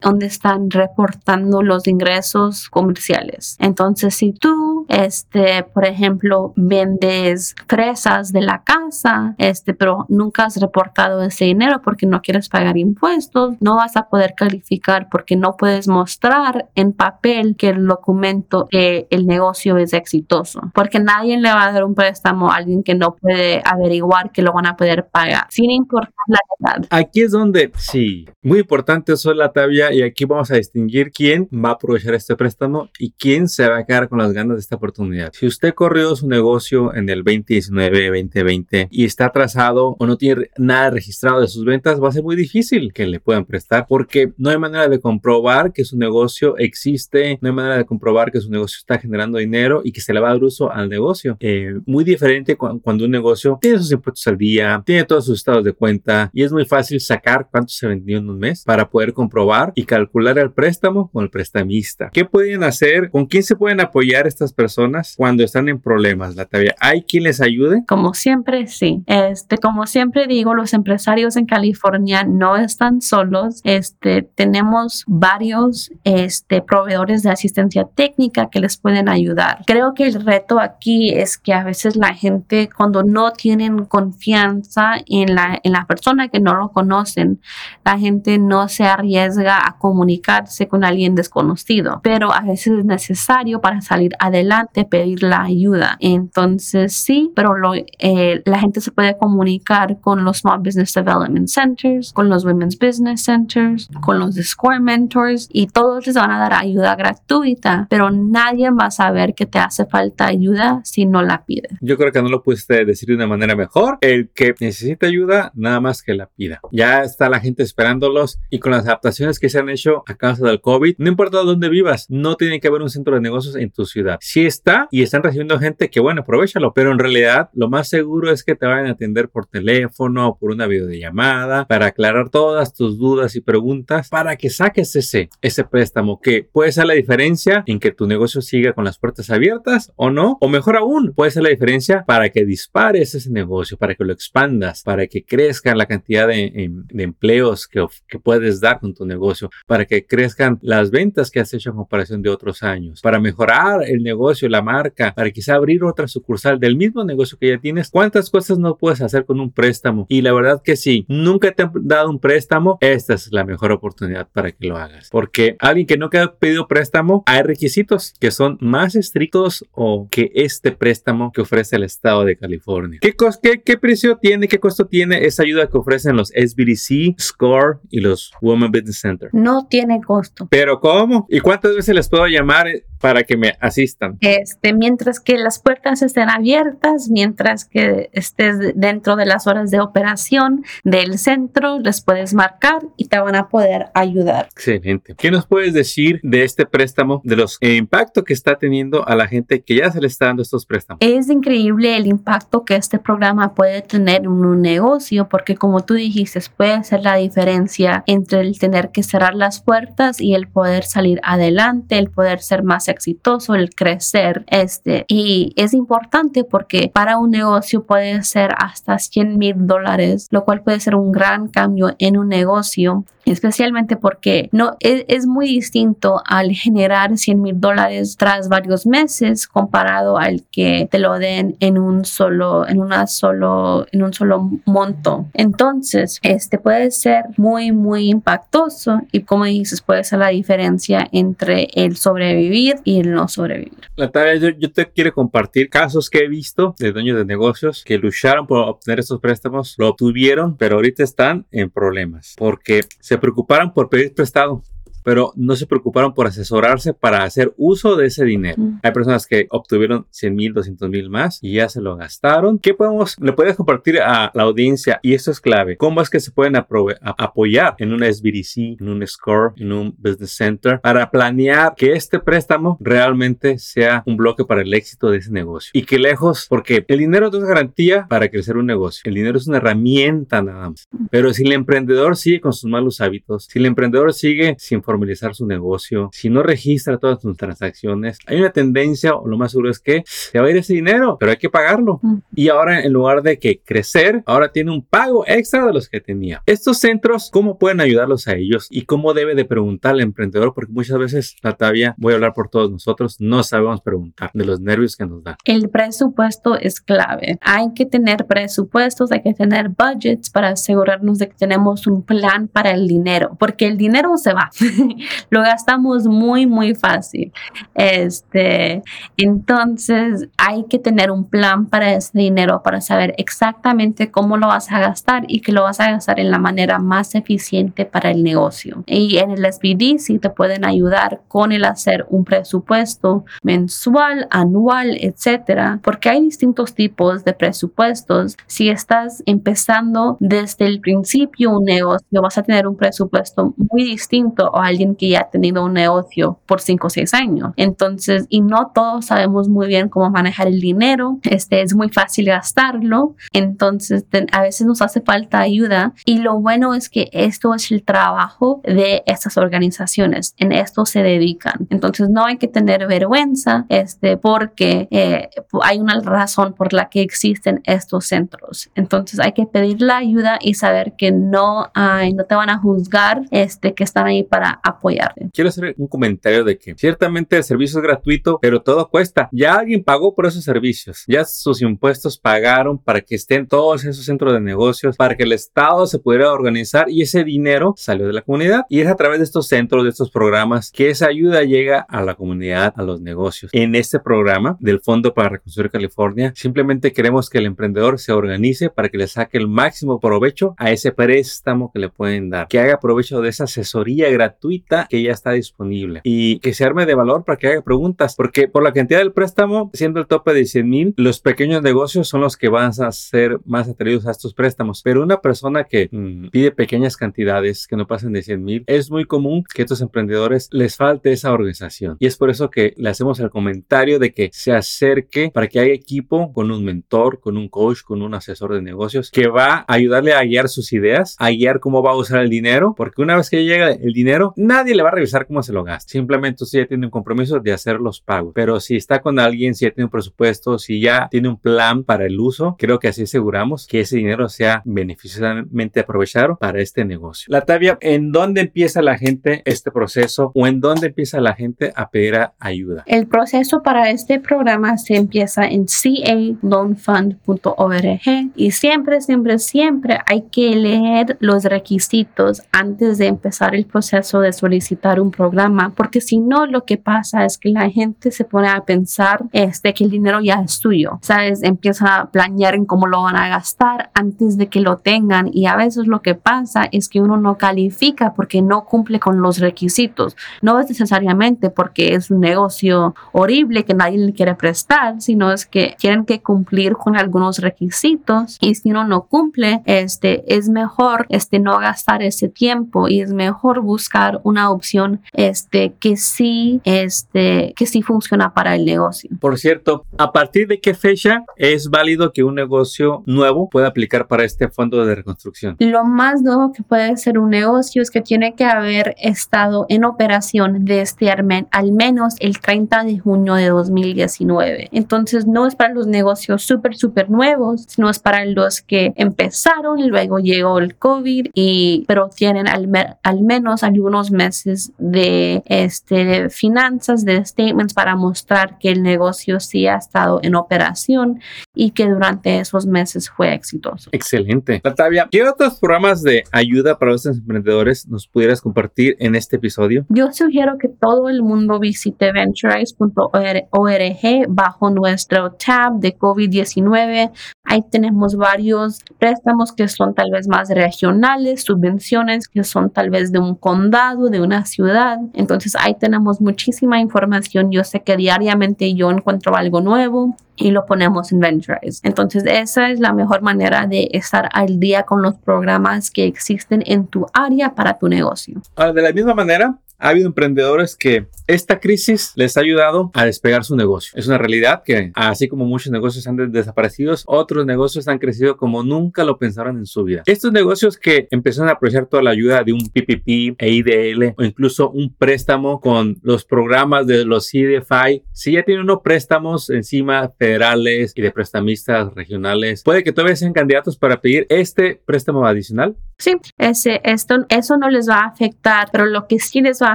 donde 0.00 0.26
están 0.26 0.70
reportando 0.70 1.62
los 1.62 1.86
ingresos 1.86 2.68
comerciales. 2.68 3.56
Entonces, 3.58 4.14
si 4.14 4.32
tú, 4.32 4.86
este, 4.88 5.62
por 5.64 5.84
ejemplo, 5.84 6.52
vendes 6.56 7.54
fresas 7.68 8.32
de 8.32 8.42
la 8.42 8.62
casa, 8.62 9.34
este, 9.38 9.74
pero 9.74 10.06
nunca 10.08 10.44
has 10.44 10.60
reportado 10.60 11.22
ese 11.22 11.44
dinero 11.44 11.80
porque 11.82 12.06
no 12.06 12.20
quieres 12.22 12.48
pagar 12.48 12.76
impuestos, 12.76 13.56
no 13.60 13.76
vas 13.76 13.96
a 13.96 14.08
poder 14.08 14.34
calificar 14.36 15.08
porque 15.10 15.36
no 15.36 15.56
puedes 15.56 15.88
mostrar 15.88 16.70
en 16.74 16.92
papel 16.92 17.56
que 17.56 17.70
el 17.70 17.86
documento, 17.86 18.66
que 18.70 19.06
el 19.10 19.26
negocio 19.26 19.76
es 19.76 19.92
exitoso. 19.92 20.60
Porque 20.74 21.00
nadie 21.00 21.38
le 21.38 21.52
va 21.52 21.64
a 21.64 21.72
dar 21.72 21.84
un 21.84 21.94
préstamo 21.94 22.50
a 22.50 22.56
alguien 22.56 22.82
que 22.82 22.94
no 22.94 23.16
puede 23.16 23.62
averiguar 23.64 24.32
que 24.32 24.42
lo 24.42 24.52
van 24.52 24.66
a 24.66 24.76
poder 24.76 25.08
pagar, 25.10 25.46
sin 25.50 25.70
importar 25.70 26.12
la 26.26 26.38
edad. 26.60 26.86
Aquí 26.90 27.22
es 27.22 27.32
donde, 27.32 27.72
sí, 27.76 28.26
muy 28.42 28.60
importante 28.60 29.11
eso 29.14 29.30
es 29.30 29.36
la 29.36 29.52
tabla 29.52 29.92
y 29.92 30.02
aquí 30.02 30.24
vamos 30.24 30.50
a 30.50 30.56
distinguir 30.56 31.10
quién 31.10 31.48
va 31.52 31.70
a 31.70 31.72
aprovechar 31.72 32.14
este 32.14 32.36
préstamo 32.36 32.88
y 32.98 33.12
quién 33.12 33.48
se 33.48 33.68
va 33.68 33.78
a 33.78 33.84
quedar 33.86 34.08
con 34.08 34.18
las 34.18 34.32
ganas 34.32 34.56
de 34.56 34.60
esta 34.60 34.76
oportunidad. 34.76 35.32
Si 35.32 35.46
usted 35.46 35.74
corrió 35.74 36.14
su 36.16 36.28
negocio 36.28 36.94
en 36.94 37.08
el 37.08 37.22
2019, 37.24 38.06
2020 38.08 38.88
y 38.90 39.04
está 39.04 39.26
atrasado 39.26 39.96
o 39.98 40.06
no 40.06 40.16
tiene 40.16 40.50
nada 40.56 40.90
registrado 40.90 41.40
de 41.40 41.48
sus 41.48 41.64
ventas, 41.64 42.02
va 42.02 42.08
a 42.08 42.12
ser 42.12 42.22
muy 42.22 42.36
difícil 42.36 42.92
que 42.92 43.06
le 43.06 43.20
puedan 43.20 43.44
prestar 43.44 43.86
porque 43.88 44.32
no 44.36 44.50
hay 44.50 44.58
manera 44.58 44.88
de 44.88 45.00
comprobar 45.00 45.72
que 45.72 45.84
su 45.84 45.96
negocio 45.98 46.56
existe, 46.58 47.38
no 47.40 47.48
hay 47.48 47.54
manera 47.54 47.76
de 47.78 47.84
comprobar 47.84 48.30
que 48.32 48.40
su 48.40 48.50
negocio 48.50 48.78
está 48.78 48.98
generando 48.98 49.38
dinero 49.38 49.82
y 49.84 49.92
que 49.92 50.00
se 50.00 50.12
le 50.12 50.20
va 50.20 50.30
a 50.30 50.32
dar 50.34 50.42
uso 50.44 50.70
al 50.72 50.88
negocio. 50.88 51.36
Eh, 51.40 51.74
muy 51.86 52.04
diferente 52.04 52.56
cu- 52.56 52.80
cuando 52.80 53.04
un 53.04 53.10
negocio 53.10 53.58
tiene 53.60 53.78
sus 53.78 53.92
impuestos 53.92 54.26
al 54.26 54.36
día, 54.38 54.82
tiene 54.86 55.04
todos 55.04 55.26
sus 55.26 55.38
estados 55.38 55.64
de 55.64 55.72
cuenta 55.72 56.30
y 56.32 56.42
es 56.42 56.52
muy 56.52 56.64
fácil 56.64 57.00
sacar 57.00 57.48
cuánto 57.50 57.72
se 57.72 57.86
vendió 57.86 58.18
en 58.18 58.28
un 58.28 58.38
mes 58.38 58.62
para 58.64 58.88
poder 58.88 59.01
comprobar 59.10 59.72
y 59.74 59.84
calcular 59.84 60.38
el 60.38 60.52
préstamo 60.52 61.10
con 61.10 61.24
el 61.24 61.30
prestamista. 61.30 62.10
¿Qué 62.12 62.24
pueden 62.24 62.62
hacer? 62.62 63.10
¿Con 63.10 63.26
quién 63.26 63.42
se 63.42 63.56
pueden 63.56 63.80
apoyar 63.80 64.26
estas 64.26 64.52
personas 64.52 65.14
cuando 65.16 65.42
están 65.42 65.68
en 65.68 65.80
problemas? 65.80 66.36
La 66.36 66.46
tarea. 66.46 66.74
¿Hay 66.78 67.02
quien 67.02 67.24
les 67.24 67.40
ayude? 67.40 67.84
Como 67.88 68.14
siempre, 68.14 68.66
sí. 68.68 69.02
Este, 69.06 69.58
como 69.58 69.86
siempre 69.86 70.26
digo, 70.26 70.54
los 70.54 70.72
empresarios 70.72 71.36
en 71.36 71.46
California 71.46 72.24
no 72.24 72.56
están 72.56 73.02
solos. 73.02 73.60
Este, 73.64 74.22
tenemos 74.22 75.04
varios 75.06 75.90
este, 76.04 76.62
proveedores 76.62 77.22
de 77.22 77.30
asistencia 77.30 77.86
técnica 77.94 78.48
que 78.50 78.60
les 78.60 78.76
pueden 78.76 79.08
ayudar. 79.08 79.64
Creo 79.66 79.94
que 79.94 80.06
el 80.06 80.24
reto 80.24 80.60
aquí 80.60 81.10
es 81.10 81.38
que 81.38 81.52
a 81.52 81.64
veces 81.64 81.96
la 81.96 82.14
gente, 82.14 82.68
cuando 82.74 83.02
no 83.02 83.32
tienen 83.32 83.84
confianza 83.84 84.94
en 85.06 85.34
la, 85.34 85.58
en 85.62 85.72
la 85.72 85.86
persona 85.86 86.28
que 86.28 86.40
no 86.40 86.54
lo 86.54 86.70
conocen, 86.70 87.40
la 87.84 87.98
gente 87.98 88.38
no 88.38 88.68
se 88.68 88.84
arriesga 88.92 89.66
a 89.66 89.78
comunicarse 89.78 90.68
con 90.68 90.84
alguien 90.84 91.14
desconocido, 91.14 92.00
pero 92.02 92.32
a 92.32 92.40
veces 92.40 92.78
es 92.78 92.84
necesario 92.84 93.60
para 93.60 93.80
salir 93.80 94.12
adelante 94.18 94.84
pedir 94.84 95.22
la 95.22 95.42
ayuda. 95.42 95.96
Entonces 96.00 96.94
sí, 96.94 97.30
pero 97.34 97.56
lo, 97.56 97.74
eh, 97.74 98.42
la 98.44 98.58
gente 98.58 98.80
se 98.80 98.92
puede 98.92 99.16
comunicar 99.16 100.00
con 100.00 100.24
los 100.24 100.38
Small 100.38 100.60
Business 100.60 100.92
Development 100.94 101.48
Centers, 101.48 102.12
con 102.12 102.28
los 102.28 102.44
Women's 102.44 102.78
Business 102.78 103.24
Centers, 103.24 103.88
con 104.00 104.18
los 104.18 104.34
Score 104.36 104.80
Mentors 104.80 105.48
y 105.52 105.66
todos 105.66 106.06
les 106.06 106.16
van 106.16 106.30
a 106.30 106.38
dar 106.38 106.52
ayuda 106.54 106.94
gratuita, 106.96 107.86
pero 107.88 108.10
nadie 108.10 108.70
va 108.70 108.86
a 108.86 108.90
saber 108.90 109.34
que 109.34 109.46
te 109.46 109.58
hace 109.58 109.86
falta 109.86 110.26
ayuda 110.26 110.80
si 110.84 111.06
no 111.06 111.22
la 111.22 111.44
pides. 111.44 111.72
Yo 111.80 111.96
creo 111.96 112.12
que 112.12 112.22
no 112.22 112.28
lo 112.28 112.42
pudiste 112.42 112.84
decir 112.84 113.08
de 113.08 113.16
una 113.16 113.26
manera 113.26 113.56
mejor. 113.56 113.98
El 114.00 114.30
que 114.30 114.54
necesita 114.60 115.06
ayuda, 115.06 115.52
nada 115.54 115.80
más 115.80 116.02
que 116.02 116.14
la 116.14 116.26
pida. 116.26 116.60
Ya 116.70 117.02
está 117.02 117.28
la 117.28 117.40
gente 117.40 117.62
esperándolos 117.62 118.38
y 118.50 118.58
con 118.58 118.72
las 118.72 118.81
adaptaciones 118.86 119.38
que 119.38 119.48
se 119.48 119.58
han 119.58 119.68
hecho 119.68 120.02
a 120.06 120.16
causa 120.16 120.46
del 120.46 120.60
COVID, 120.60 120.96
no 120.98 121.08
importa 121.08 121.38
dónde 121.38 121.68
vivas, 121.68 122.06
no 122.08 122.36
tiene 122.36 122.60
que 122.60 122.68
haber 122.68 122.82
un 122.82 122.90
centro 122.90 123.14
de 123.14 123.20
negocios 123.20 123.56
en 123.56 123.70
tu 123.70 123.84
ciudad. 123.84 124.18
Si 124.20 124.46
está 124.46 124.88
y 124.90 125.02
están 125.02 125.22
recibiendo 125.22 125.58
gente, 125.58 125.90
que 125.90 126.00
bueno, 126.00 126.22
aprovechalo, 126.22 126.72
pero 126.74 126.92
en 126.92 126.98
realidad 126.98 127.50
lo 127.54 127.68
más 127.68 127.88
seguro 127.88 128.30
es 128.30 128.44
que 128.44 128.54
te 128.54 128.66
vayan 128.66 128.86
a 128.86 128.92
atender 128.92 129.28
por 129.28 129.46
teléfono 129.46 130.28
o 130.28 130.38
por 130.38 130.50
una 130.50 130.66
videollamada 130.66 131.66
para 131.66 131.86
aclarar 131.86 132.30
todas 132.30 132.74
tus 132.74 132.98
dudas 132.98 133.36
y 133.36 133.40
preguntas 133.40 134.08
para 134.08 134.36
que 134.36 134.50
saques 134.50 134.94
ese, 134.96 135.30
ese 135.40 135.64
préstamo 135.64 136.20
que 136.20 136.48
puede 136.50 136.72
ser 136.72 136.86
la 136.86 136.94
diferencia 136.94 137.64
en 137.66 137.80
que 137.80 137.92
tu 137.92 138.06
negocio 138.06 138.40
siga 138.40 138.72
con 138.72 138.84
las 138.84 138.98
puertas 138.98 139.30
abiertas 139.30 139.92
o 139.96 140.10
no, 140.10 140.38
o 140.40 140.48
mejor 140.48 140.76
aún, 140.76 141.12
puede 141.14 141.30
ser 141.30 141.42
la 141.42 141.50
diferencia 141.50 142.04
para 142.06 142.30
que 142.30 142.44
dispares 142.44 143.14
ese 143.14 143.30
negocio, 143.30 143.76
para 143.76 143.94
que 143.94 144.04
lo 144.04 144.12
expandas, 144.12 144.82
para 144.82 145.06
que 145.06 145.24
crezca 145.24 145.74
la 145.74 145.86
cantidad 145.86 146.28
de, 146.28 146.52
em, 146.54 146.84
empleos 146.98 147.66
que, 147.68 147.84
que 148.08 148.18
puedes 148.18 148.60
dar 148.60 148.71
con 148.78 148.94
tu 148.94 149.04
negocio, 149.06 149.50
para 149.66 149.84
que 149.84 150.06
crezcan 150.06 150.58
las 150.62 150.90
ventas 150.90 151.30
que 151.30 151.40
has 151.40 151.52
hecho 151.54 151.70
en 151.70 151.76
comparación 151.76 152.22
de 152.22 152.30
otros 152.30 152.62
años, 152.62 153.00
para 153.00 153.20
mejorar 153.20 153.82
el 153.86 154.02
negocio, 154.02 154.48
la 154.48 154.62
marca, 154.62 155.12
para 155.14 155.30
quizá 155.30 155.54
abrir 155.54 155.84
otra 155.84 156.08
sucursal 156.08 156.58
del 156.58 156.76
mismo 156.76 157.04
negocio 157.04 157.38
que 157.38 157.48
ya 157.48 157.58
tienes. 157.58 157.90
¿Cuántas 157.90 158.30
cosas 158.30 158.58
no 158.58 158.76
puedes 158.76 159.00
hacer 159.00 159.24
con 159.24 159.40
un 159.40 159.50
préstamo? 159.50 160.06
Y 160.08 160.22
la 160.22 160.32
verdad 160.32 160.62
que 160.62 160.76
sí, 160.76 161.04
nunca 161.08 161.52
te 161.52 161.62
han 161.64 161.72
dado 161.82 162.10
un 162.10 162.18
préstamo, 162.18 162.78
esta 162.80 163.14
es 163.14 163.32
la 163.32 163.44
mejor 163.44 163.72
oportunidad 163.72 164.28
para 164.32 164.52
que 164.52 164.66
lo 164.66 164.76
hagas. 164.76 165.08
Porque 165.10 165.56
alguien 165.58 165.86
que 165.86 165.96
no 165.96 166.10
ha 166.12 166.34
pedido 166.34 166.68
préstamo, 166.68 167.22
hay 167.26 167.42
requisitos 167.42 168.14
que 168.18 168.30
son 168.30 168.58
más 168.60 168.94
estrictos 168.94 169.64
o 169.72 170.08
que 170.10 170.30
este 170.34 170.72
préstamo 170.72 171.32
que 171.32 171.40
ofrece 171.40 171.76
el 171.76 171.84
estado 171.84 172.24
de 172.24 172.36
California. 172.36 172.98
¿Qué, 173.00 173.14
qué, 173.42 173.62
qué 173.62 173.76
precio 173.76 174.18
tiene, 174.18 174.48
qué 174.48 174.58
costo 174.58 174.86
tiene 174.86 175.26
esa 175.26 175.42
ayuda 175.42 175.68
que 175.68 175.78
ofrecen 175.78 176.16
los 176.16 176.28
SBDC, 176.28 177.18
SCORE 177.18 177.78
y 177.90 178.00
los 178.00 178.32
Women 178.52 178.70
Business 178.70 179.00
Center? 179.00 179.30
No 179.32 179.66
tiene 179.68 180.00
costo. 180.00 180.48
¿Pero 180.50 180.80
cómo? 180.80 181.26
¿Y 181.28 181.40
cuántas 181.40 181.74
veces 181.74 181.94
les 181.94 182.08
puedo 182.08 182.26
llamar 182.26 182.66
para 183.02 183.24
que 183.24 183.36
me 183.36 183.54
asistan? 183.60 184.16
Este, 184.20 184.72
mientras 184.72 185.20
que 185.20 185.36
las 185.36 185.58
puertas 185.58 186.00
estén 186.02 186.30
abiertas, 186.30 187.08
mientras 187.10 187.64
que 187.64 188.08
estés 188.12 188.72
dentro 188.74 189.16
de 189.16 189.26
las 189.26 189.46
horas 189.46 189.70
de 189.70 189.80
operación 189.80 190.64
del 190.84 191.18
centro, 191.18 191.78
les 191.80 192.00
puedes 192.00 192.32
marcar 192.32 192.82
y 192.96 193.08
te 193.08 193.18
van 193.18 193.34
a 193.34 193.48
poder 193.48 193.86
ayudar. 193.92 194.46
Excelente. 194.52 195.14
¿Qué 195.18 195.30
nos 195.30 195.46
puedes 195.46 195.74
decir 195.74 196.20
de 196.22 196.44
este 196.44 196.64
préstamo, 196.64 197.20
de 197.24 197.36
los 197.36 197.58
impactos 197.60 198.24
que 198.24 198.32
está 198.32 198.56
teniendo 198.56 199.06
a 199.06 199.16
la 199.16 199.26
gente 199.26 199.62
que 199.62 199.76
ya 199.76 199.90
se 199.90 200.00
le 200.00 200.06
está 200.06 200.26
dando 200.26 200.42
estos 200.42 200.64
préstamos? 200.64 200.98
Es 201.00 201.28
increíble 201.28 201.96
el 201.96 202.06
impacto 202.06 202.64
que 202.64 202.76
este 202.76 202.98
programa 202.98 203.54
puede 203.54 203.82
tener 203.82 204.22
en 204.22 204.28
un 204.28 204.62
negocio, 204.62 205.28
porque 205.28 205.56
como 205.56 205.84
tú 205.84 205.94
dijiste, 205.94 206.40
puede 206.56 206.84
ser 206.84 207.02
la 207.02 207.16
diferencia 207.16 208.04
entre 208.06 208.40
el 208.40 208.58
tener 208.58 208.90
que 208.90 209.02
cerrar 209.02 209.34
las 209.34 209.60
puertas 209.60 210.20
y 210.20 210.34
el 210.34 210.46
poder 210.46 210.84
salir 210.84 211.20
adelante, 211.22 211.98
el 211.98 212.10
poder 212.10 212.40
ser 212.40 212.62
más 212.62 212.88
exitoso, 212.92 213.54
el 213.54 213.74
crecer. 213.74 214.44
Este, 214.48 215.04
y 215.08 215.52
es 215.56 215.74
importante 215.74 216.44
porque 216.44 216.90
para 216.92 217.18
un 217.18 217.30
negocio 217.30 217.84
puede 217.84 218.22
ser 218.22 218.54
hasta 218.58 218.98
100 218.98 219.38
mil 219.38 219.66
dólares, 219.66 220.28
lo 220.30 220.44
cual 220.44 220.62
puede 220.62 220.80
ser 220.80 220.94
un 220.94 221.12
gran 221.12 221.48
cambio 221.48 221.94
en 221.98 222.16
un 222.16 222.28
negocio 222.28 223.04
especialmente 223.24 223.96
porque 223.96 224.48
no 224.52 224.76
es, 224.80 225.04
es, 225.08 225.26
muy 225.26 225.46
distinto 225.46 226.20
al 226.26 226.52
generar 226.52 227.16
100 227.16 227.40
mil 227.40 227.60
dólares 227.60 228.16
tras 228.18 228.48
varios 228.48 228.86
meses 228.86 229.46
comparado 229.46 230.18
al 230.18 230.42
que 230.50 230.88
te 230.90 230.98
lo 230.98 231.18
den 231.18 231.56
en 231.60 231.78
un 231.78 232.04
solo 232.04 232.66
en 232.66 232.80
una 232.80 233.06
solo 233.06 233.86
en 233.92 234.02
un 234.02 234.12
solo 234.12 234.50
monto 234.66 235.26
entonces 235.34 236.18
este 236.22 236.58
puede 236.58 236.90
ser 236.90 237.26
muy 237.36 237.72
muy 237.72 238.10
impactoso 238.10 239.02
y 239.12 239.20
como 239.20 239.44
dices 239.44 239.82
puede 239.82 240.04
ser 240.04 240.18
la 240.18 240.28
diferencia 240.28 241.08
entre 241.12 241.68
el 241.74 241.96
sobrevivir 241.96 242.76
y 242.84 243.00
el 243.00 243.12
no 243.12 243.28
sobrevivir. 243.28 243.72
Natalia 243.96 244.36
yo, 244.36 244.48
yo 244.58 244.72
te 244.72 244.90
quiero 244.90 245.12
compartir 245.12 245.68
casos 245.68 246.10
que 246.10 246.20
he 246.20 246.28
visto 246.28 246.74
de 246.78 246.92
dueños 246.92 247.16
de 247.16 247.24
negocios 247.24 247.84
que 247.84 247.98
lucharon 247.98 248.46
por 248.46 248.68
obtener 248.68 249.00
estos 249.00 249.20
préstamos 249.20 249.74
lo 249.78 249.88
obtuvieron 249.88 250.56
pero 250.56 250.76
ahorita 250.76 251.02
están 251.02 251.46
en 251.50 251.70
problemas 251.70 252.34
porque 252.38 252.82
se 253.00 253.18
preocuparon 253.18 253.72
por 253.72 253.88
pedir 253.88 254.14
prestado 254.14 254.62
pero 255.02 255.32
no 255.36 255.56
se 255.56 255.66
preocuparon 255.66 256.14
por 256.14 256.26
asesorarse 256.26 256.94
para 256.94 257.24
hacer 257.24 257.52
uso 257.56 257.96
de 257.96 258.06
ese 258.06 258.24
dinero. 258.24 258.60
Mm. 258.60 258.80
Hay 258.82 258.92
personas 258.92 259.26
que 259.26 259.46
obtuvieron 259.50 260.06
100 260.10 260.34
mil, 260.34 260.52
200 260.52 260.88
mil 260.88 261.10
más 261.10 261.38
y 261.42 261.54
ya 261.54 261.68
se 261.68 261.80
lo 261.80 261.96
gastaron. 261.96 262.58
¿Qué 262.58 262.74
podemos, 262.74 263.16
le 263.20 263.32
puedes 263.32 263.56
compartir 263.56 264.00
a 264.00 264.30
la 264.34 264.42
audiencia? 264.42 265.00
Y 265.02 265.14
esto 265.14 265.30
es 265.30 265.40
clave. 265.40 265.76
¿Cómo 265.76 266.00
es 266.00 266.10
que 266.10 266.20
se 266.20 266.30
pueden 266.30 266.56
apoyar 266.56 267.74
en 267.78 267.92
una 267.92 268.12
SBDC, 268.12 268.80
en 268.80 268.88
un 268.88 269.06
SCORE, 269.06 269.54
en 269.56 269.72
un 269.72 269.94
Business 269.98 270.32
Center 270.32 270.80
para 270.80 271.10
planear 271.10 271.74
que 271.76 271.92
este 271.92 272.18
préstamo 272.18 272.76
realmente 272.80 273.58
sea 273.58 274.02
un 274.06 274.16
bloque 274.16 274.44
para 274.44 274.62
el 274.62 274.72
éxito 274.74 275.10
de 275.10 275.18
ese 275.18 275.32
negocio? 275.32 275.70
Y 275.74 275.84
que 275.84 275.98
lejos, 275.98 276.46
porque 276.48 276.84
el 276.86 276.98
dinero 276.98 277.30
no 277.30 277.38
es 277.38 277.44
garantía 277.44 278.06
para 278.08 278.28
crecer 278.28 278.56
un 278.56 278.66
negocio. 278.66 279.02
El 279.04 279.14
dinero 279.14 279.38
es 279.38 279.46
una 279.46 279.58
herramienta 279.58 280.42
nada 280.42 280.70
más. 280.70 280.88
Mm. 280.90 281.06
Pero 281.10 281.32
si 281.32 281.42
el 281.42 281.52
emprendedor 281.52 282.16
sigue 282.16 282.40
con 282.40 282.52
sus 282.52 282.70
malos 282.70 283.00
hábitos, 283.00 283.46
si 283.50 283.58
el 283.58 283.66
emprendedor 283.66 284.12
sigue 284.12 284.56
sin 284.58 284.82
formalizar 284.92 285.34
su 285.34 285.46
negocio, 285.46 286.10
si 286.12 286.28
no 286.28 286.42
registra 286.42 286.98
todas 286.98 287.22
sus 287.22 287.34
transacciones, 287.36 288.18
hay 288.26 288.38
una 288.38 288.50
tendencia, 288.50 289.14
o 289.14 289.26
lo 289.26 289.38
más 289.38 289.52
seguro 289.52 289.70
es 289.70 289.78
que 289.78 290.02
se 290.06 290.38
va 290.38 290.46
a 290.46 290.50
ir 290.50 290.56
ese 290.58 290.74
dinero, 290.74 291.16
pero 291.18 291.30
hay 291.32 291.38
que 291.38 291.48
pagarlo. 291.48 292.00
Y 292.34 292.50
ahora, 292.50 292.80
en 292.80 292.92
lugar 292.92 293.22
de 293.22 293.38
que 293.38 293.62
crecer, 293.64 294.22
ahora 294.26 294.52
tiene 294.52 294.70
un 294.70 294.84
pago 294.84 295.24
extra 295.26 295.64
de 295.64 295.72
los 295.72 295.88
que 295.88 296.00
tenía. 296.00 296.42
Estos 296.44 296.78
centros, 296.78 297.30
¿cómo 297.32 297.58
pueden 297.58 297.80
ayudarlos 297.80 298.28
a 298.28 298.34
ellos? 298.34 298.66
Y 298.70 298.82
cómo 298.82 299.14
debe 299.14 299.34
de 299.34 299.46
preguntar 299.46 299.92
al 299.92 300.00
emprendedor, 300.00 300.52
porque 300.54 300.72
muchas 300.72 300.98
veces, 300.98 301.36
Natalia, 301.42 301.94
voy 301.96 302.12
a 302.12 302.16
hablar 302.16 302.34
por 302.34 302.50
todos 302.50 302.70
nosotros, 302.70 303.16
no 303.18 303.42
sabemos 303.42 303.80
preguntar 303.80 304.30
de 304.34 304.44
los 304.44 304.60
nervios 304.60 304.96
que 304.96 305.06
nos 305.06 305.24
da. 305.24 305.38
El 305.44 305.70
presupuesto 305.70 306.58
es 306.58 306.82
clave. 306.82 307.38
Hay 307.40 307.72
que 307.74 307.86
tener 307.86 308.26
presupuestos, 308.26 309.10
hay 309.10 309.22
que 309.22 309.32
tener 309.32 309.70
budgets 309.70 310.28
para 310.28 310.50
asegurarnos 310.50 311.18
de 311.18 311.28
que 311.28 311.34
tenemos 311.34 311.86
un 311.86 312.02
plan 312.02 312.48
para 312.48 312.72
el 312.72 312.86
dinero, 312.86 313.36
porque 313.38 313.66
el 313.66 313.78
dinero 313.78 314.18
se 314.18 314.34
va. 314.34 314.50
lo 315.30 315.40
gastamos 315.42 316.06
muy, 316.06 316.46
muy 316.46 316.74
fácil. 316.74 317.32
Este, 317.74 318.82
entonces 319.16 320.28
hay 320.36 320.64
que 320.64 320.78
tener 320.78 321.10
un 321.10 321.24
plan 321.24 321.66
para 321.66 321.92
ese 321.92 322.18
dinero, 322.18 322.62
para 322.62 322.80
saber 322.80 323.14
exactamente 323.18 324.10
cómo 324.10 324.36
lo 324.36 324.48
vas 324.48 324.70
a 324.70 324.80
gastar 324.80 325.24
y 325.28 325.40
que 325.40 325.52
lo 325.52 325.62
vas 325.62 325.80
a 325.80 325.90
gastar 325.90 326.20
en 326.20 326.30
la 326.30 326.38
manera 326.38 326.78
más 326.78 327.14
eficiente 327.14 327.84
para 327.84 328.10
el 328.10 328.22
negocio. 328.22 328.84
Y 328.86 329.18
en 329.18 329.30
el 329.30 329.52
SBD 329.52 329.98
sí 329.98 330.18
te 330.18 330.30
pueden 330.30 330.64
ayudar 330.64 331.20
con 331.28 331.52
el 331.52 331.64
hacer 331.64 332.06
un 332.08 332.24
presupuesto 332.24 333.24
mensual, 333.42 334.26
anual, 334.30 334.96
etcétera, 335.00 335.80
porque 335.82 336.08
hay 336.08 336.20
distintos 336.20 336.74
tipos 336.74 337.24
de 337.24 337.32
presupuestos. 337.32 338.36
Si 338.46 338.68
estás 338.68 339.22
empezando 339.26 340.16
desde 340.20 340.66
el 340.66 340.80
principio 340.80 341.50
un 341.50 341.64
negocio, 341.64 342.22
vas 342.22 342.38
a 342.38 342.42
tener 342.42 342.66
un 342.66 342.76
presupuesto 342.76 343.54
muy 343.56 343.84
distinto 343.84 344.50
alguien 344.72 344.96
que 344.96 345.08
ya 345.10 345.20
ha 345.20 345.30
tenido 345.30 345.64
un 345.64 345.74
negocio 345.74 346.38
por 346.46 346.60
5 346.60 346.86
o 346.86 346.90
6 346.90 347.14
años. 347.14 347.52
Entonces, 347.56 348.26
y 348.28 348.40
no 348.40 348.70
todos 348.74 349.06
sabemos 349.06 349.48
muy 349.48 349.66
bien 349.66 349.88
cómo 349.88 350.10
manejar 350.10 350.48
el 350.48 350.60
dinero, 350.60 351.18
este 351.22 351.62
es 351.62 351.74
muy 351.74 351.88
fácil 351.88 352.26
gastarlo, 352.26 353.14
entonces 353.32 354.04
a 354.32 354.42
veces 354.42 354.66
nos 354.66 354.82
hace 354.82 355.00
falta 355.00 355.40
ayuda 355.40 355.92
y 356.04 356.18
lo 356.18 356.40
bueno 356.40 356.74
es 356.74 356.88
que 356.88 357.08
esto 357.12 357.54
es 357.54 357.70
el 357.70 357.82
trabajo 357.82 358.60
de 358.64 359.02
estas 359.06 359.36
organizaciones, 359.36 360.34
en 360.38 360.52
esto 360.52 360.86
se 360.86 361.02
dedican. 361.02 361.66
Entonces, 361.70 362.08
no 362.08 362.24
hay 362.24 362.38
que 362.38 362.48
tener 362.48 362.86
vergüenza 362.86 363.66
este 363.68 364.16
porque 364.16 364.88
eh, 364.90 365.30
hay 365.62 365.78
una 365.78 366.00
razón 366.00 366.54
por 366.54 366.72
la 366.72 366.88
que 366.88 367.02
existen 367.02 367.60
estos 367.64 368.06
centros. 368.06 368.70
Entonces, 368.74 369.20
hay 369.20 369.32
que 369.32 369.46
pedir 369.46 369.82
la 369.82 369.98
ayuda 369.98 370.38
y 370.40 370.54
saber 370.54 370.94
que 370.96 371.12
no 371.12 371.70
hay, 371.74 372.14
no 372.14 372.24
te 372.24 372.34
van 372.34 372.50
a 372.50 372.58
juzgar 372.58 373.22
este 373.30 373.74
que 373.74 373.84
están 373.84 374.06
ahí 374.06 374.22
para 374.22 374.60
apoyarte. 374.62 375.30
Quiero 375.32 375.48
hacer 375.48 375.74
un 375.78 375.88
comentario 375.88 376.44
de 376.44 376.58
que 376.58 376.74
ciertamente 376.76 377.36
el 377.36 377.44
servicio 377.44 377.78
es 377.78 377.82
gratuito, 377.82 378.38
pero 378.40 378.62
todo 378.62 378.88
cuesta. 378.88 379.28
Ya 379.32 379.54
alguien 379.54 379.82
pagó 379.84 380.14
por 380.14 380.26
esos 380.26 380.44
servicios. 380.44 381.04
Ya 381.06 381.24
sus 381.24 381.62
impuestos 381.62 382.18
pagaron 382.18 382.78
para 382.78 383.00
que 383.00 383.14
estén 383.14 383.46
todos 383.46 383.84
esos 383.84 384.04
centros 384.04 384.32
de 384.32 384.40
negocios, 384.40 384.96
para 384.96 385.16
que 385.16 385.24
el 385.24 385.32
Estado 385.32 385.86
se 385.86 385.98
pudiera 385.98 386.32
organizar 386.32 386.88
y 386.88 387.02
ese 387.02 387.24
dinero 387.24 387.74
salió 387.76 388.06
de 388.06 388.12
la 388.12 388.22
comunidad. 388.22 388.62
Y 388.68 388.80
es 388.80 388.88
a 388.88 388.96
través 388.96 389.18
de 389.18 389.24
estos 389.24 389.48
centros, 389.48 389.84
de 389.84 389.90
estos 389.90 390.10
programas, 390.10 390.70
que 390.70 390.90
esa 390.90 391.06
ayuda 391.06 391.42
llega 391.42 391.80
a 391.80 392.02
la 392.02 392.14
comunidad, 392.14 392.72
a 392.76 392.82
los 392.82 393.00
negocios. 393.00 393.50
En 393.54 393.74
este 393.74 393.98
programa 393.98 394.56
del 394.60 394.80
Fondo 394.80 395.14
para 395.14 395.30
Reconstruir 395.30 395.70
California, 395.70 396.32
simplemente 396.36 396.92
queremos 396.92 397.30
que 397.30 397.38
el 397.38 397.46
emprendedor 397.46 397.98
se 397.98 398.12
organice 398.12 398.70
para 398.70 398.88
que 398.88 398.98
le 398.98 399.06
saque 399.06 399.38
el 399.38 399.48
máximo 399.48 400.00
provecho 400.00 400.54
a 400.58 400.70
ese 400.70 400.92
préstamo 400.92 401.70
que 401.72 401.80
le 401.80 401.88
pueden 401.88 402.30
dar, 402.30 402.48
que 402.48 402.60
haga 402.60 402.80
provecho 402.80 403.20
de 403.20 403.28
esa 403.28 403.44
asesoría 403.44 404.10
gratuita 404.10 404.51
que 404.88 405.02
ya 405.02 405.12
está 405.12 405.32
disponible. 405.32 406.00
Y 406.04 406.38
que 406.40 406.54
se 406.54 406.64
arme 406.64 406.86
de 406.86 406.94
valor 406.94 407.24
para 407.24 407.38
que 407.38 407.48
haga 407.48 407.62
preguntas, 407.62 408.14
porque 408.16 408.48
por 408.48 408.62
la 408.62 408.72
cantidad 408.72 408.98
del 408.98 409.12
préstamo, 409.12 409.70
siendo 409.72 410.00
el 410.00 410.06
tope 410.06 410.32
de 410.34 410.44
100 410.44 410.68
mil, 410.68 410.94
los 410.96 411.20
pequeños 411.20 411.62
negocios 411.62 412.08
son 412.08 412.20
los 412.20 412.36
que 412.36 412.48
van 412.48 412.72
a 412.78 412.92
ser 412.92 413.38
más 413.44 413.68
atraídos 413.68 414.06
a 414.06 414.10
estos 414.10 414.34
préstamos, 414.34 414.82
pero 414.82 415.02
una 415.02 415.20
persona 415.20 415.64
que 415.64 415.88
mm, 415.90 416.28
pide 416.28 416.50
pequeñas 416.50 416.96
cantidades 416.96 417.66
que 417.66 417.76
no 417.76 417.86
pasen 417.86 418.12
de 418.12 418.22
100 418.22 418.44
mil, 418.44 418.64
es 418.66 418.90
muy 418.90 419.04
común 419.04 419.44
que 419.54 419.62
a 419.62 419.64
estos 419.64 419.80
emprendedores 419.80 420.48
les 420.52 420.76
falte 420.76 421.12
esa 421.12 421.32
organización. 421.32 421.96
Y 421.98 422.06
es 422.06 422.16
por 422.16 422.30
eso 422.30 422.50
que 422.50 422.74
le 422.76 422.88
hacemos 422.88 423.20
el 423.20 423.30
comentario 423.30 423.98
de 423.98 424.12
que 424.12 424.30
se 424.32 424.52
acerque 424.52 425.30
para 425.32 425.48
que 425.48 425.60
haya 425.60 425.72
equipo 425.72 426.32
con 426.32 426.50
un 426.50 426.64
mentor, 426.64 427.20
con 427.20 427.36
un 427.36 427.48
coach, 427.48 427.82
con 427.82 428.02
un 428.02 428.14
asesor 428.14 428.54
de 428.54 428.62
negocios 428.62 429.10
que 429.10 429.28
va 429.28 429.64
a 429.66 429.74
ayudarle 429.74 430.14
a 430.14 430.22
guiar 430.22 430.48
sus 430.48 430.72
ideas, 430.72 431.16
a 431.18 431.30
guiar 431.30 431.60
cómo 431.60 431.82
va 431.82 431.92
a 431.92 431.96
usar 431.96 432.22
el 432.22 432.30
dinero, 432.30 432.74
porque 432.76 433.02
una 433.02 433.16
vez 433.16 433.30
que 433.30 433.44
llega 433.44 433.70
el 433.70 433.92
dinero, 433.92 434.31
nadie 434.36 434.74
le 434.74 434.82
va 434.82 434.90
a 434.90 434.92
revisar 434.92 435.26
cómo 435.26 435.42
se 435.42 435.52
lo 435.52 435.64
gasta. 435.64 435.90
Simplemente 435.90 436.44
usted 436.44 436.60
ya 436.60 436.66
tiene 436.66 436.86
un 436.86 436.90
compromiso 436.90 437.40
de 437.40 437.52
hacer 437.52 437.80
los 437.80 438.00
pagos. 438.00 438.32
Pero 438.34 438.60
si 438.60 438.76
está 438.76 439.00
con 439.00 439.18
alguien, 439.18 439.54
si 439.54 439.64
ya 439.64 439.70
tiene 439.70 439.86
un 439.86 439.90
presupuesto, 439.90 440.58
si 440.58 440.80
ya 440.80 441.08
tiene 441.10 441.28
un 441.28 441.38
plan 441.38 441.84
para 441.84 442.06
el 442.06 442.18
uso, 442.18 442.56
creo 442.58 442.78
que 442.78 442.88
así 442.88 443.02
aseguramos 443.02 443.66
que 443.66 443.80
ese 443.80 443.96
dinero 443.96 444.28
sea 444.28 444.62
beneficiosamente 444.64 445.80
aprovechado 445.80 446.36
para 446.36 446.60
este 446.60 446.84
negocio. 446.84 447.30
La 447.30 447.38
Latavia, 447.38 447.78
¿en 447.80 448.12
dónde 448.12 448.42
empieza 448.42 448.82
la 448.82 448.96
gente 448.96 449.42
este 449.44 449.70
proceso 449.70 450.32
o 450.34 450.46
en 450.46 450.60
dónde 450.60 450.88
empieza 450.88 451.20
la 451.20 451.34
gente 451.34 451.72
a 451.74 451.90
pedir 451.90 452.18
ayuda? 452.38 452.84
El 452.86 453.06
proceso 453.06 453.62
para 453.62 453.90
este 453.90 454.20
programa 454.20 454.76
se 454.78 454.96
empieza 454.96 455.44
en 455.44 455.66
caloanfund.org 455.66 458.00
y 458.36 458.50
siempre, 458.50 459.00
siempre, 459.00 459.38
siempre 459.38 459.98
hay 460.06 460.22
que 460.30 460.54
leer 460.54 461.16
los 461.20 461.44
requisitos 461.44 462.42
antes 462.52 462.98
de 462.98 463.06
empezar 463.06 463.54
el 463.54 463.66
proceso 463.66 464.20
de 464.22 464.32
solicitar 464.32 465.00
un 465.00 465.10
programa, 465.10 465.72
porque 465.76 466.00
si 466.00 466.18
no, 466.18 466.46
lo 466.46 466.64
que 466.64 466.78
pasa 466.78 467.24
es 467.24 467.38
que 467.38 467.50
la 467.50 467.68
gente 467.70 468.10
se 468.10 468.24
pone 468.24 468.48
a 468.48 468.64
pensar 468.64 469.24
este, 469.32 469.74
que 469.74 469.84
el 469.84 469.90
dinero 469.90 470.20
ya 470.20 470.42
es 470.44 470.52
suyo, 470.52 470.98
¿sabes? 471.02 471.42
Empieza 471.42 472.00
a 472.00 472.10
planear 472.10 472.54
en 472.54 472.64
cómo 472.64 472.86
lo 472.86 473.02
van 473.02 473.16
a 473.16 473.28
gastar 473.28 473.90
antes 473.94 474.36
de 474.36 474.48
que 474.48 474.60
lo 474.60 474.76
tengan 474.78 475.28
y 475.32 475.46
a 475.46 475.56
veces 475.56 475.86
lo 475.86 476.02
que 476.02 476.14
pasa 476.14 476.68
es 476.72 476.88
que 476.88 477.00
uno 477.00 477.16
no 477.16 477.36
califica 477.38 478.14
porque 478.14 478.42
no 478.42 478.64
cumple 478.64 479.00
con 479.00 479.20
los 479.20 479.38
requisitos. 479.38 480.16
No 480.40 480.58
es 480.58 480.68
necesariamente 480.68 481.50
porque 481.50 481.94
es 481.94 482.10
un 482.10 482.20
negocio 482.20 482.94
horrible 483.12 483.64
que 483.64 483.74
nadie 483.74 483.98
le 483.98 484.12
quiere 484.12 484.34
prestar, 484.34 485.00
sino 485.00 485.32
es 485.32 485.46
que 485.46 485.76
tienen 485.78 486.04
que 486.04 486.22
cumplir 486.22 486.74
con 486.74 486.96
algunos 486.96 487.38
requisitos 487.38 488.38
y 488.40 488.54
si 488.54 488.70
uno 488.70 488.84
no 488.84 489.02
cumple, 489.02 489.62
este, 489.66 490.24
es 490.34 490.48
mejor 490.48 491.06
este, 491.08 491.38
no 491.38 491.58
gastar 491.58 492.02
ese 492.02 492.28
tiempo 492.28 492.88
y 492.88 493.00
es 493.00 493.12
mejor 493.12 493.60
buscar 493.60 494.11
una 494.22 494.50
opción 494.50 495.00
este, 495.12 495.74
que 495.78 495.96
sí, 495.96 496.60
este, 496.64 497.54
que 497.56 497.66
sí 497.66 497.82
funciona 497.82 498.34
para 498.34 498.54
el 498.54 498.64
negocio. 498.64 499.10
Por 499.20 499.38
cierto, 499.38 499.84
¿a 499.98 500.12
partir 500.12 500.48
de 500.48 500.60
qué 500.60 500.74
fecha 500.74 501.24
es 501.36 501.68
válido 501.68 502.12
que 502.12 502.24
un 502.24 502.34
negocio 502.34 503.02
nuevo 503.06 503.48
pueda 503.48 503.68
aplicar 503.68 504.08
para 504.08 504.24
este 504.24 504.48
fondo 504.48 504.84
de 504.84 504.94
reconstrucción? 504.94 505.56
Lo 505.58 505.84
más 505.84 506.22
nuevo 506.22 506.52
que 506.52 506.62
puede 506.62 506.96
ser 506.96 507.18
un 507.18 507.30
negocio 507.30 507.82
es 507.82 507.90
que 507.90 508.00
tiene 508.00 508.34
que 508.34 508.44
haber 508.44 508.94
estado 508.98 509.66
en 509.68 509.84
operación 509.84 510.64
desde 510.64 511.10
al 511.50 511.72
menos 511.72 512.14
el 512.20 512.40
30 512.40 512.84
de 512.84 512.98
junio 512.98 513.34
de 513.34 513.48
2019. 513.48 514.68
Entonces 514.72 515.26
no 515.26 515.46
es 515.46 515.54
para 515.54 515.74
los 515.74 515.86
negocios 515.86 516.42
súper, 516.42 516.76
súper 516.76 517.10
nuevos, 517.10 517.64
sino 517.68 517.90
es 517.90 517.98
para 517.98 518.24
los 518.24 518.62
que 518.62 518.92
empezaron 518.96 519.78
y 519.78 519.88
luego 519.88 520.18
llegó 520.18 520.58
el 520.58 520.76
COVID 520.76 521.28
y 521.34 521.84
pero 521.86 522.08
tienen 522.08 522.48
al, 522.48 522.68
al 523.02 523.22
menos 523.22 523.62
algunos 523.62 524.01
meses 524.10 524.72
de 524.78 525.42
este 525.46 526.30
finanzas, 526.30 527.04
de 527.04 527.24
statements 527.24 527.74
para 527.74 527.96
mostrar 527.96 528.58
que 528.58 528.70
el 528.70 528.82
negocio 528.82 529.40
sí 529.40 529.66
ha 529.66 529.76
estado 529.76 530.20
en 530.22 530.34
operación 530.34 531.20
y 531.54 531.70
que 531.70 531.88
durante 531.88 532.40
esos 532.40 532.66
meses 532.66 533.10
fue 533.10 533.34
exitoso. 533.34 533.90
Excelente. 533.92 534.60
Latavia, 534.64 535.08
¿qué 535.10 535.22
otros 535.22 535.58
programas 535.58 536.02
de 536.02 536.24
ayuda 536.32 536.78
para 536.78 536.92
los 536.92 537.06
emprendedores 537.06 537.88
nos 537.88 538.06
pudieras 538.06 538.40
compartir 538.40 538.96
en 538.98 539.14
este 539.14 539.36
episodio? 539.36 539.84
Yo 539.88 540.12
sugiero 540.12 540.56
que 540.58 540.68
todo 540.68 541.08
el 541.08 541.22
mundo 541.22 541.58
visite 541.58 542.12
venturize.org 542.12 544.26
bajo 544.28 544.70
nuestro 544.70 545.32
tab 545.32 545.78
de 545.78 545.96
COVID-19. 545.96 547.10
Ahí 547.44 547.62
tenemos 547.70 548.16
varios 548.16 548.80
préstamos 548.98 549.52
que 549.52 549.68
son 549.68 549.94
tal 549.94 550.10
vez 550.10 550.28
más 550.28 550.48
regionales, 550.48 551.42
subvenciones 551.42 552.28
que 552.28 552.44
son 552.44 552.70
tal 552.70 552.90
vez 552.90 553.12
de 553.12 553.18
un 553.18 553.34
condado, 553.34 553.91
de 553.96 554.20
una 554.20 554.44
ciudad. 554.44 554.98
Entonces 555.14 555.54
ahí 555.58 555.74
tenemos 555.74 556.20
muchísima 556.20 556.80
información. 556.80 557.50
Yo 557.50 557.64
sé 557.64 557.80
que 557.80 557.96
diariamente 557.96 558.74
yo 558.74 558.90
encuentro 558.90 559.36
algo 559.36 559.60
nuevo 559.60 560.16
y 560.36 560.50
lo 560.50 560.66
ponemos 560.66 561.12
en 561.12 561.20
Venturize. 561.20 561.80
Entonces, 561.82 562.24
esa 562.26 562.70
es 562.70 562.80
la 562.80 562.92
mejor 562.92 563.22
manera 563.22 563.66
de 563.66 563.88
estar 563.92 564.28
al 564.32 564.58
día 564.58 564.82
con 564.82 565.02
los 565.02 565.14
programas 565.16 565.90
que 565.90 566.04
existen 566.04 566.62
en 566.66 566.86
tu 566.86 567.06
área 567.12 567.54
para 567.54 567.78
tu 567.78 567.88
negocio. 567.88 568.40
de 568.56 568.82
la 568.82 568.92
misma 568.92 569.14
manera, 569.14 569.54
ha 569.82 569.88
habido 569.88 570.06
emprendedores 570.06 570.76
que 570.76 571.08
esta 571.26 571.60
crisis 571.60 572.12
les 572.14 572.36
ha 572.36 572.40
ayudado 572.40 572.90
a 572.94 573.04
despegar 573.04 573.44
su 573.44 573.56
negocio. 573.56 573.92
Es 573.96 574.06
una 574.06 574.18
realidad 574.18 574.62
que 574.64 574.92
así 574.94 575.28
como 575.28 575.44
muchos 575.44 575.72
negocios 575.72 576.06
han 576.06 576.30
desaparecido, 576.30 576.94
otros 577.06 577.46
negocios 577.46 577.88
han 577.88 577.98
crecido 577.98 578.36
como 578.36 578.62
nunca 578.62 579.04
lo 579.04 579.18
pensaron 579.18 579.58
en 579.58 579.66
su 579.66 579.84
vida. 579.84 580.02
Estos 580.06 580.32
negocios 580.32 580.76
que 580.78 581.08
empezaron 581.10 581.48
a 581.48 581.52
aprovechar 581.52 581.86
toda 581.86 582.02
la 582.02 582.10
ayuda 582.10 582.44
de 582.44 582.52
un 582.52 582.68
PPP 582.68 583.36
e 583.38 583.50
IDL 583.50 584.14
o 584.16 584.22
incluso 584.22 584.70
un 584.70 584.94
préstamo 584.94 585.60
con 585.60 585.98
los 586.02 586.24
programas 586.24 586.86
de 586.86 587.04
los 587.04 587.28
CDFI, 587.28 588.04
si 588.12 588.32
ya 588.32 588.42
tienen 588.44 588.64
unos 588.64 588.80
préstamos 588.84 589.50
encima 589.50 590.12
federales 590.16 590.92
y 590.94 591.02
de 591.02 591.10
prestamistas 591.10 591.92
regionales, 591.94 592.62
puede 592.62 592.84
que 592.84 592.92
todavía 592.92 593.16
sean 593.16 593.32
candidatos 593.32 593.76
para 593.76 594.00
pedir 594.00 594.26
este 594.28 594.80
préstamo 594.84 595.26
adicional. 595.26 595.76
Sí, 596.02 596.16
ese, 596.36 596.80
esto, 596.82 597.24
eso 597.28 597.56
no 597.58 597.70
les 597.70 597.88
va 597.88 598.00
a 598.00 598.06
afectar, 598.06 598.68
pero 598.72 598.86
lo 598.86 599.06
que 599.06 599.20
sí 599.20 599.40
les 599.40 599.62
va 599.62 599.68
a 599.68 599.74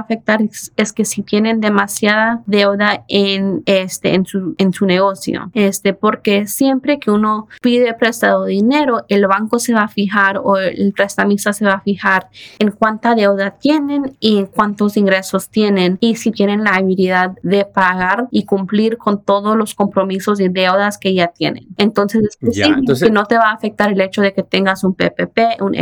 afectar 0.00 0.40
es, 0.42 0.92
que 0.92 1.06
si 1.06 1.22
tienen 1.22 1.62
demasiada 1.62 2.42
deuda 2.44 3.06
en, 3.08 3.62
este, 3.64 4.14
en, 4.14 4.26
su, 4.26 4.54
en 4.58 4.74
su 4.74 4.84
negocio, 4.84 5.50
este, 5.54 5.94
porque 5.94 6.46
siempre 6.46 6.98
que 6.98 7.10
uno 7.10 7.48
pide 7.62 7.94
prestado 7.94 8.44
dinero, 8.44 9.06
el 9.08 9.26
banco 9.26 9.58
se 9.58 9.72
va 9.72 9.84
a 9.84 9.88
fijar 9.88 10.38
o 10.44 10.58
el 10.58 10.92
prestamista 10.92 11.54
se 11.54 11.64
va 11.64 11.72
a 11.72 11.80
fijar 11.80 12.28
en 12.58 12.72
cuánta 12.72 13.14
deuda 13.14 13.52
tienen 13.52 14.14
y 14.20 14.36
en 14.36 14.46
cuántos 14.48 14.98
ingresos 14.98 15.48
tienen 15.48 15.96
y 15.98 16.16
si 16.16 16.30
tienen 16.30 16.62
la 16.62 16.74
habilidad 16.74 17.38
de 17.42 17.64
pagar 17.64 18.28
y 18.30 18.44
cumplir 18.44 18.98
con 18.98 19.24
todos 19.24 19.56
los 19.56 19.74
compromisos 19.74 20.40
y 20.40 20.48
deudas 20.48 20.98
que 20.98 21.14
ya 21.14 21.28
tienen. 21.28 21.68
Entonces, 21.78 22.36
es 22.42 23.00
que 23.00 23.10
no 23.10 23.24
te 23.24 23.38
va 23.38 23.48
a 23.48 23.54
afectar 23.54 23.90
el 23.90 24.00
hecho 24.02 24.20
de 24.20 24.34
que 24.34 24.42
tengas 24.42 24.84
un 24.84 24.94
PPP, 24.94 25.62
un 25.62 25.74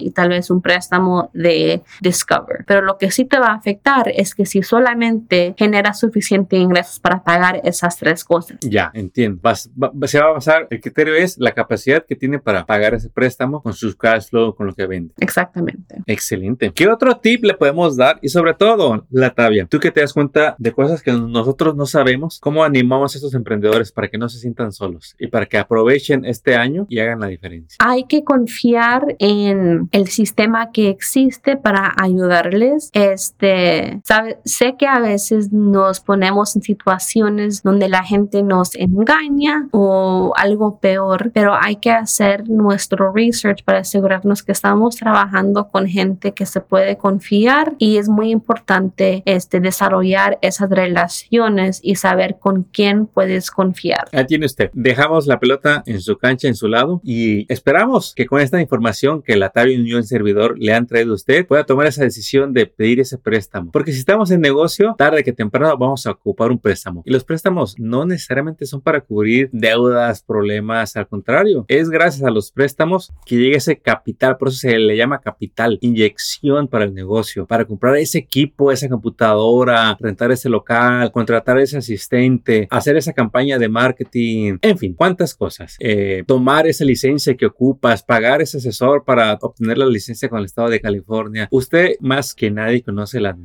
Y 0.00 0.10
tal 0.10 0.30
vez 0.30 0.50
un 0.50 0.60
préstamo 0.60 1.30
de 1.32 1.82
Discover. 2.00 2.64
Pero 2.66 2.82
lo 2.82 2.98
que 2.98 3.10
sí 3.10 3.24
te 3.24 3.38
va 3.38 3.48
a 3.48 3.54
afectar 3.54 4.10
es 4.14 4.34
que 4.34 4.46
si 4.46 4.62
solamente 4.62 5.54
genera 5.56 5.94
suficiente 5.94 6.56
ingresos 6.56 6.98
para 7.00 7.22
pagar 7.22 7.60
esas 7.64 7.96
tres 7.96 8.24
cosas. 8.24 8.58
Ya, 8.60 8.90
entiendo. 8.94 9.40
se 9.54 10.20
va 10.20 10.26
a 10.26 10.32
basar, 10.32 10.66
el 10.70 10.80
criterio 10.80 11.14
es 11.14 11.38
la 11.38 11.52
capacidad 11.52 12.04
que 12.04 12.16
tiene 12.16 12.38
para 12.38 12.66
pagar 12.66 12.94
ese 12.94 13.08
préstamo 13.08 13.62
con 13.62 13.72
sus 13.72 13.96
cash 13.96 14.28
flow, 14.28 14.54
con 14.54 14.66
lo 14.66 14.74
que 14.74 14.86
vende. 14.86 15.14
Exactamente. 15.18 16.02
Excelente. 16.06 16.72
¿Qué 16.74 16.88
otro 16.88 17.16
tip 17.16 17.44
le 17.44 17.54
podemos 17.54 17.96
dar? 17.96 18.18
Y 18.22 18.28
sobre 18.28 18.54
todo, 18.54 19.06
Latavia, 19.10 19.66
tú 19.66 19.78
que 19.78 19.90
te 19.90 20.00
das 20.00 20.12
cuenta 20.12 20.56
de 20.58 20.72
cosas 20.72 21.02
que 21.02 21.12
nosotros 21.12 21.76
no 21.76 21.86
sabemos, 21.86 22.40
¿cómo 22.40 22.64
animamos 22.64 23.14
a 23.14 23.18
estos 23.18 23.34
emprendedores 23.34 23.92
para 23.92 24.08
que 24.08 24.18
no 24.18 24.28
se 24.28 24.38
sientan 24.38 24.72
solos 24.72 25.14
y 25.18 25.28
para 25.28 25.46
que 25.46 25.58
aprovechen 25.58 26.24
este 26.24 26.56
año 26.56 26.86
y 26.88 26.98
hagan 26.98 27.20
la 27.20 27.26
diferencia? 27.26 27.76
Hay 27.80 28.04
que 28.04 28.24
confiar 28.24 29.16
en 29.18 29.51
en 29.52 29.88
el 29.92 30.08
sistema 30.08 30.72
que 30.72 30.88
existe 30.88 31.56
para 31.56 31.92
ayudarles. 31.96 32.90
Este, 32.92 34.00
sabe, 34.04 34.38
sé 34.44 34.76
que 34.78 34.86
a 34.86 34.98
veces 34.98 35.52
nos 35.52 36.00
ponemos 36.00 36.56
en 36.56 36.62
situaciones 36.62 37.62
donde 37.62 37.88
la 37.88 38.02
gente 38.02 38.42
nos 38.42 38.74
engaña 38.74 39.68
o 39.70 40.32
algo 40.36 40.78
peor, 40.78 41.30
pero 41.32 41.54
hay 41.54 41.76
que 41.76 41.90
hacer 41.90 42.48
nuestro 42.48 43.12
research 43.12 43.62
para 43.64 43.78
asegurarnos 43.78 44.42
que 44.42 44.52
estamos 44.52 44.96
trabajando 44.96 45.68
con 45.68 45.86
gente 45.86 46.32
que 46.32 46.46
se 46.46 46.60
puede 46.60 46.96
confiar 46.96 47.74
y 47.78 47.96
es 47.96 48.08
muy 48.08 48.30
importante 48.30 49.22
este, 49.26 49.60
desarrollar 49.60 50.38
esas 50.42 50.70
relaciones 50.70 51.80
y 51.82 51.96
saber 51.96 52.38
con 52.38 52.64
quién 52.64 53.06
puedes 53.06 53.50
confiar. 53.50 54.08
Ahí 54.12 54.26
tiene 54.26 54.46
usted. 54.46 54.70
Dejamos 54.72 55.26
la 55.26 55.38
pelota 55.38 55.82
en 55.86 56.00
su 56.00 56.16
cancha, 56.16 56.48
en 56.48 56.54
su 56.54 56.68
lado 56.68 57.00
y 57.04 57.46
esperamos 57.52 58.14
que 58.14 58.26
con 58.26 58.40
esta 58.40 58.60
información 58.60 59.22
que 59.22 59.31
la 59.36 59.50
Tabio 59.50 59.78
Unión 59.78 60.04
Servidor 60.04 60.58
le 60.58 60.74
han 60.74 60.86
traído 60.86 61.12
a 61.12 61.14
usted 61.16 61.46
pueda 61.46 61.64
tomar 61.64 61.86
esa 61.86 62.02
decisión 62.02 62.52
de 62.52 62.66
pedir 62.66 63.00
ese 63.00 63.18
préstamo. 63.18 63.70
Porque 63.70 63.92
si 63.92 63.98
estamos 63.98 64.30
en 64.30 64.40
negocio, 64.40 64.94
tarde 64.98 65.24
que 65.24 65.32
temprano 65.32 65.76
vamos 65.76 66.06
a 66.06 66.12
ocupar 66.12 66.50
un 66.50 66.58
préstamo. 66.58 67.02
Y 67.04 67.10
los 67.10 67.24
préstamos 67.24 67.78
no 67.78 68.04
necesariamente 68.04 68.66
son 68.66 68.80
para 68.80 69.00
cubrir 69.00 69.48
deudas, 69.52 70.22
problemas, 70.22 70.96
al 70.96 71.08
contrario, 71.08 71.64
es 71.68 71.90
gracias 71.90 72.24
a 72.24 72.30
los 72.30 72.50
préstamos 72.50 73.12
que 73.26 73.36
llega 73.36 73.56
ese 73.56 73.78
capital, 73.78 74.36
por 74.36 74.48
eso 74.48 74.58
se 74.58 74.78
le 74.78 74.96
llama 74.96 75.20
capital, 75.20 75.78
inyección 75.80 76.68
para 76.68 76.84
el 76.84 76.94
negocio, 76.94 77.46
para 77.46 77.64
comprar 77.64 77.96
ese 77.96 78.18
equipo, 78.18 78.72
esa 78.72 78.88
computadora, 78.88 79.96
rentar 80.00 80.32
ese 80.32 80.48
local, 80.48 81.12
contratar 81.12 81.58
ese 81.58 81.78
asistente, 81.78 82.66
hacer 82.70 82.96
esa 82.96 83.12
campaña 83.12 83.58
de 83.58 83.68
marketing, 83.68 84.58
en 84.60 84.78
fin, 84.78 84.94
cuántas 84.94 85.34
cosas. 85.34 85.76
Eh, 85.80 86.24
tomar 86.26 86.66
esa 86.66 86.84
licencia 86.84 87.36
que 87.36 87.46
ocupas, 87.46 88.02
pagar 88.02 88.42
ese 88.42 88.58
asesor 88.58 89.04
para 89.04 89.21
obtener 89.40 89.78
la 89.78 89.86
licencia 89.86 90.28
con 90.28 90.38
el 90.38 90.46
estado 90.46 90.68
de 90.68 90.80
California. 90.80 91.48
Usted 91.50 91.96
más 92.00 92.34
que 92.34 92.50
nadie 92.50 92.82
conoce 92.82 93.20
las 93.20 93.36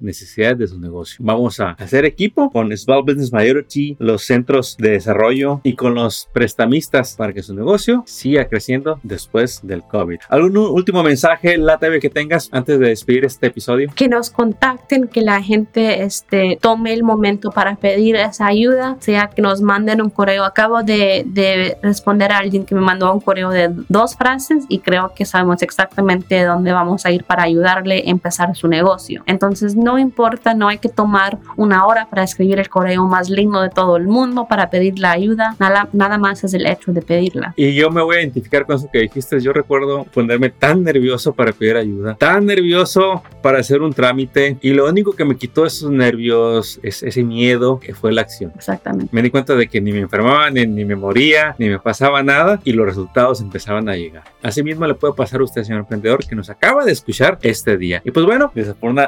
necesidades 0.00 0.58
de 0.58 0.66
su 0.66 0.80
negocio. 0.80 1.18
Vamos 1.20 1.60
a 1.60 1.70
hacer 1.70 2.04
equipo 2.04 2.50
con 2.50 2.76
Small 2.76 3.02
Business 3.02 3.32
Majority, 3.32 3.96
los 3.98 4.22
centros 4.22 4.76
de 4.78 4.90
desarrollo 4.90 5.60
y 5.62 5.74
con 5.74 5.94
los 5.94 6.28
prestamistas 6.32 7.14
para 7.16 7.32
que 7.32 7.42
su 7.42 7.54
negocio 7.54 8.02
siga 8.06 8.48
creciendo 8.48 9.00
después 9.02 9.60
del 9.62 9.82
COVID. 9.82 10.18
¿Algún 10.28 10.56
último 10.56 11.02
mensaje, 11.02 11.56
la 11.56 11.78
TV 11.78 12.00
que 12.00 12.10
tengas 12.10 12.48
antes 12.52 12.78
de 12.78 12.88
despedir 12.88 13.24
este 13.24 13.48
episodio? 13.48 13.90
Que 13.94 14.08
nos 14.08 14.30
contacten, 14.30 15.08
que 15.08 15.22
la 15.22 15.42
gente 15.42 16.02
este, 16.02 16.58
tome 16.60 16.92
el 16.92 17.02
momento 17.02 17.50
para 17.50 17.76
pedir 17.76 18.16
esa 18.16 18.46
ayuda, 18.46 18.96
sea 19.00 19.28
que 19.28 19.42
nos 19.42 19.60
manden 19.60 20.00
un 20.02 20.10
correo. 20.10 20.44
Acabo 20.44 20.82
de, 20.82 21.24
de 21.26 21.78
responder 21.82 22.32
a 22.32 22.38
alguien 22.38 22.64
que 22.64 22.74
me 22.74 22.80
mandó 22.80 23.12
un 23.12 23.20
correo 23.20 23.50
de 23.50 23.70
dos 23.88 24.16
frases 24.16 24.64
y 24.68 24.80
creo 24.80 25.12
que 25.16 25.24
sabemos 25.24 25.62
exactamente 25.62 26.44
dónde 26.44 26.72
vamos 26.72 27.04
a 27.04 27.10
ir 27.10 27.24
para 27.24 27.42
ayudarle 27.42 28.04
a 28.06 28.10
empezar 28.10 28.54
su 28.54 28.68
negocio. 28.68 29.24
Entonces 29.26 29.74
no 29.74 29.98
importa, 29.98 30.54
no 30.54 30.68
hay 30.68 30.78
que 30.78 30.88
tomar 30.88 31.38
una 31.56 31.86
hora 31.86 32.06
para 32.08 32.22
escribir 32.22 32.60
el 32.60 32.68
correo 32.68 33.04
más 33.06 33.28
lindo 33.28 33.60
de 33.60 33.70
todo 33.70 33.96
el 33.96 34.06
mundo 34.06 34.46
para 34.48 34.70
pedir 34.70 34.98
la 34.98 35.10
ayuda. 35.10 35.56
Nada, 35.58 35.88
nada 35.92 36.18
más 36.18 36.44
es 36.44 36.54
el 36.54 36.66
hecho 36.66 36.92
de 36.92 37.02
pedirla. 37.02 37.54
Y 37.56 37.74
yo 37.74 37.90
me 37.90 38.02
voy 38.02 38.16
a 38.16 38.20
identificar 38.20 38.66
con 38.66 38.76
eso 38.76 38.88
que 38.92 39.00
dijiste. 39.00 39.40
Yo 39.40 39.52
recuerdo 39.52 40.04
ponerme 40.04 40.50
tan 40.50 40.84
nervioso 40.84 41.32
para 41.32 41.52
pedir 41.52 41.76
ayuda, 41.76 42.14
tan 42.14 42.46
nervioso 42.46 43.22
para 43.42 43.58
hacer 43.58 43.82
un 43.82 43.92
trámite 43.92 44.58
y 44.60 44.70
lo 44.70 44.88
único 44.88 45.12
que 45.12 45.24
me 45.24 45.36
quitó 45.36 45.66
esos 45.66 45.90
nervios, 45.90 46.78
es 46.82 47.02
ese 47.02 47.22
miedo, 47.22 47.80
que 47.80 47.94
fue 47.94 48.12
la 48.12 48.22
acción. 48.22 48.52
Exactamente. 48.54 49.08
Me 49.12 49.22
di 49.22 49.30
cuenta 49.30 49.54
de 49.54 49.66
que 49.68 49.80
ni 49.80 49.92
me 49.92 50.00
enfermaba, 50.00 50.50
ni, 50.50 50.66
ni 50.66 50.84
me 50.84 50.96
moría, 50.96 51.54
ni 51.58 51.68
me 51.68 51.78
pasaba 51.78 52.22
nada 52.22 52.60
y 52.64 52.72
los 52.72 52.86
resultados 52.86 53.40
empezaban 53.40 53.88
a 53.88 53.96
llegar. 53.96 54.24
Asimismo 54.42 54.86
le 54.86 54.94
puede 55.12 55.26
pasar 55.26 55.40
a 55.40 55.44
usted, 55.44 55.62
señor 55.62 55.80
emprendedor, 55.80 56.26
que 56.26 56.34
nos 56.34 56.50
acaba 56.50 56.84
de 56.84 56.92
escuchar 56.92 57.38
este 57.42 57.76
día. 57.76 58.02
Y 58.04 58.10
pues 58.10 58.26
bueno, 58.26 58.52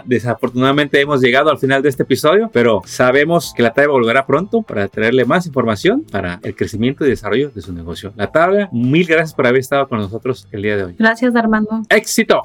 desafortunadamente 0.04 1.00
hemos 1.00 1.20
llegado 1.20 1.50
al 1.50 1.58
final 1.58 1.82
de 1.82 1.88
este 1.88 2.02
episodio, 2.02 2.50
pero 2.52 2.82
sabemos 2.86 3.52
que 3.56 3.62
la 3.62 3.72
tabla 3.72 3.92
volverá 3.92 4.26
pronto 4.26 4.62
para 4.62 4.88
traerle 4.88 5.24
más 5.24 5.46
información 5.46 6.04
para 6.10 6.40
el 6.42 6.54
crecimiento 6.54 7.04
y 7.04 7.10
desarrollo 7.10 7.50
de 7.50 7.60
su 7.60 7.72
negocio. 7.72 8.12
La 8.16 8.30
tabla, 8.30 8.68
mil 8.72 9.06
gracias 9.06 9.34
por 9.34 9.46
haber 9.46 9.60
estado 9.60 9.88
con 9.88 9.98
nosotros 9.98 10.46
el 10.52 10.62
día 10.62 10.76
de 10.76 10.84
hoy. 10.84 10.96
Gracias, 10.98 11.34
Armando. 11.34 11.82
Éxito. 11.88 12.44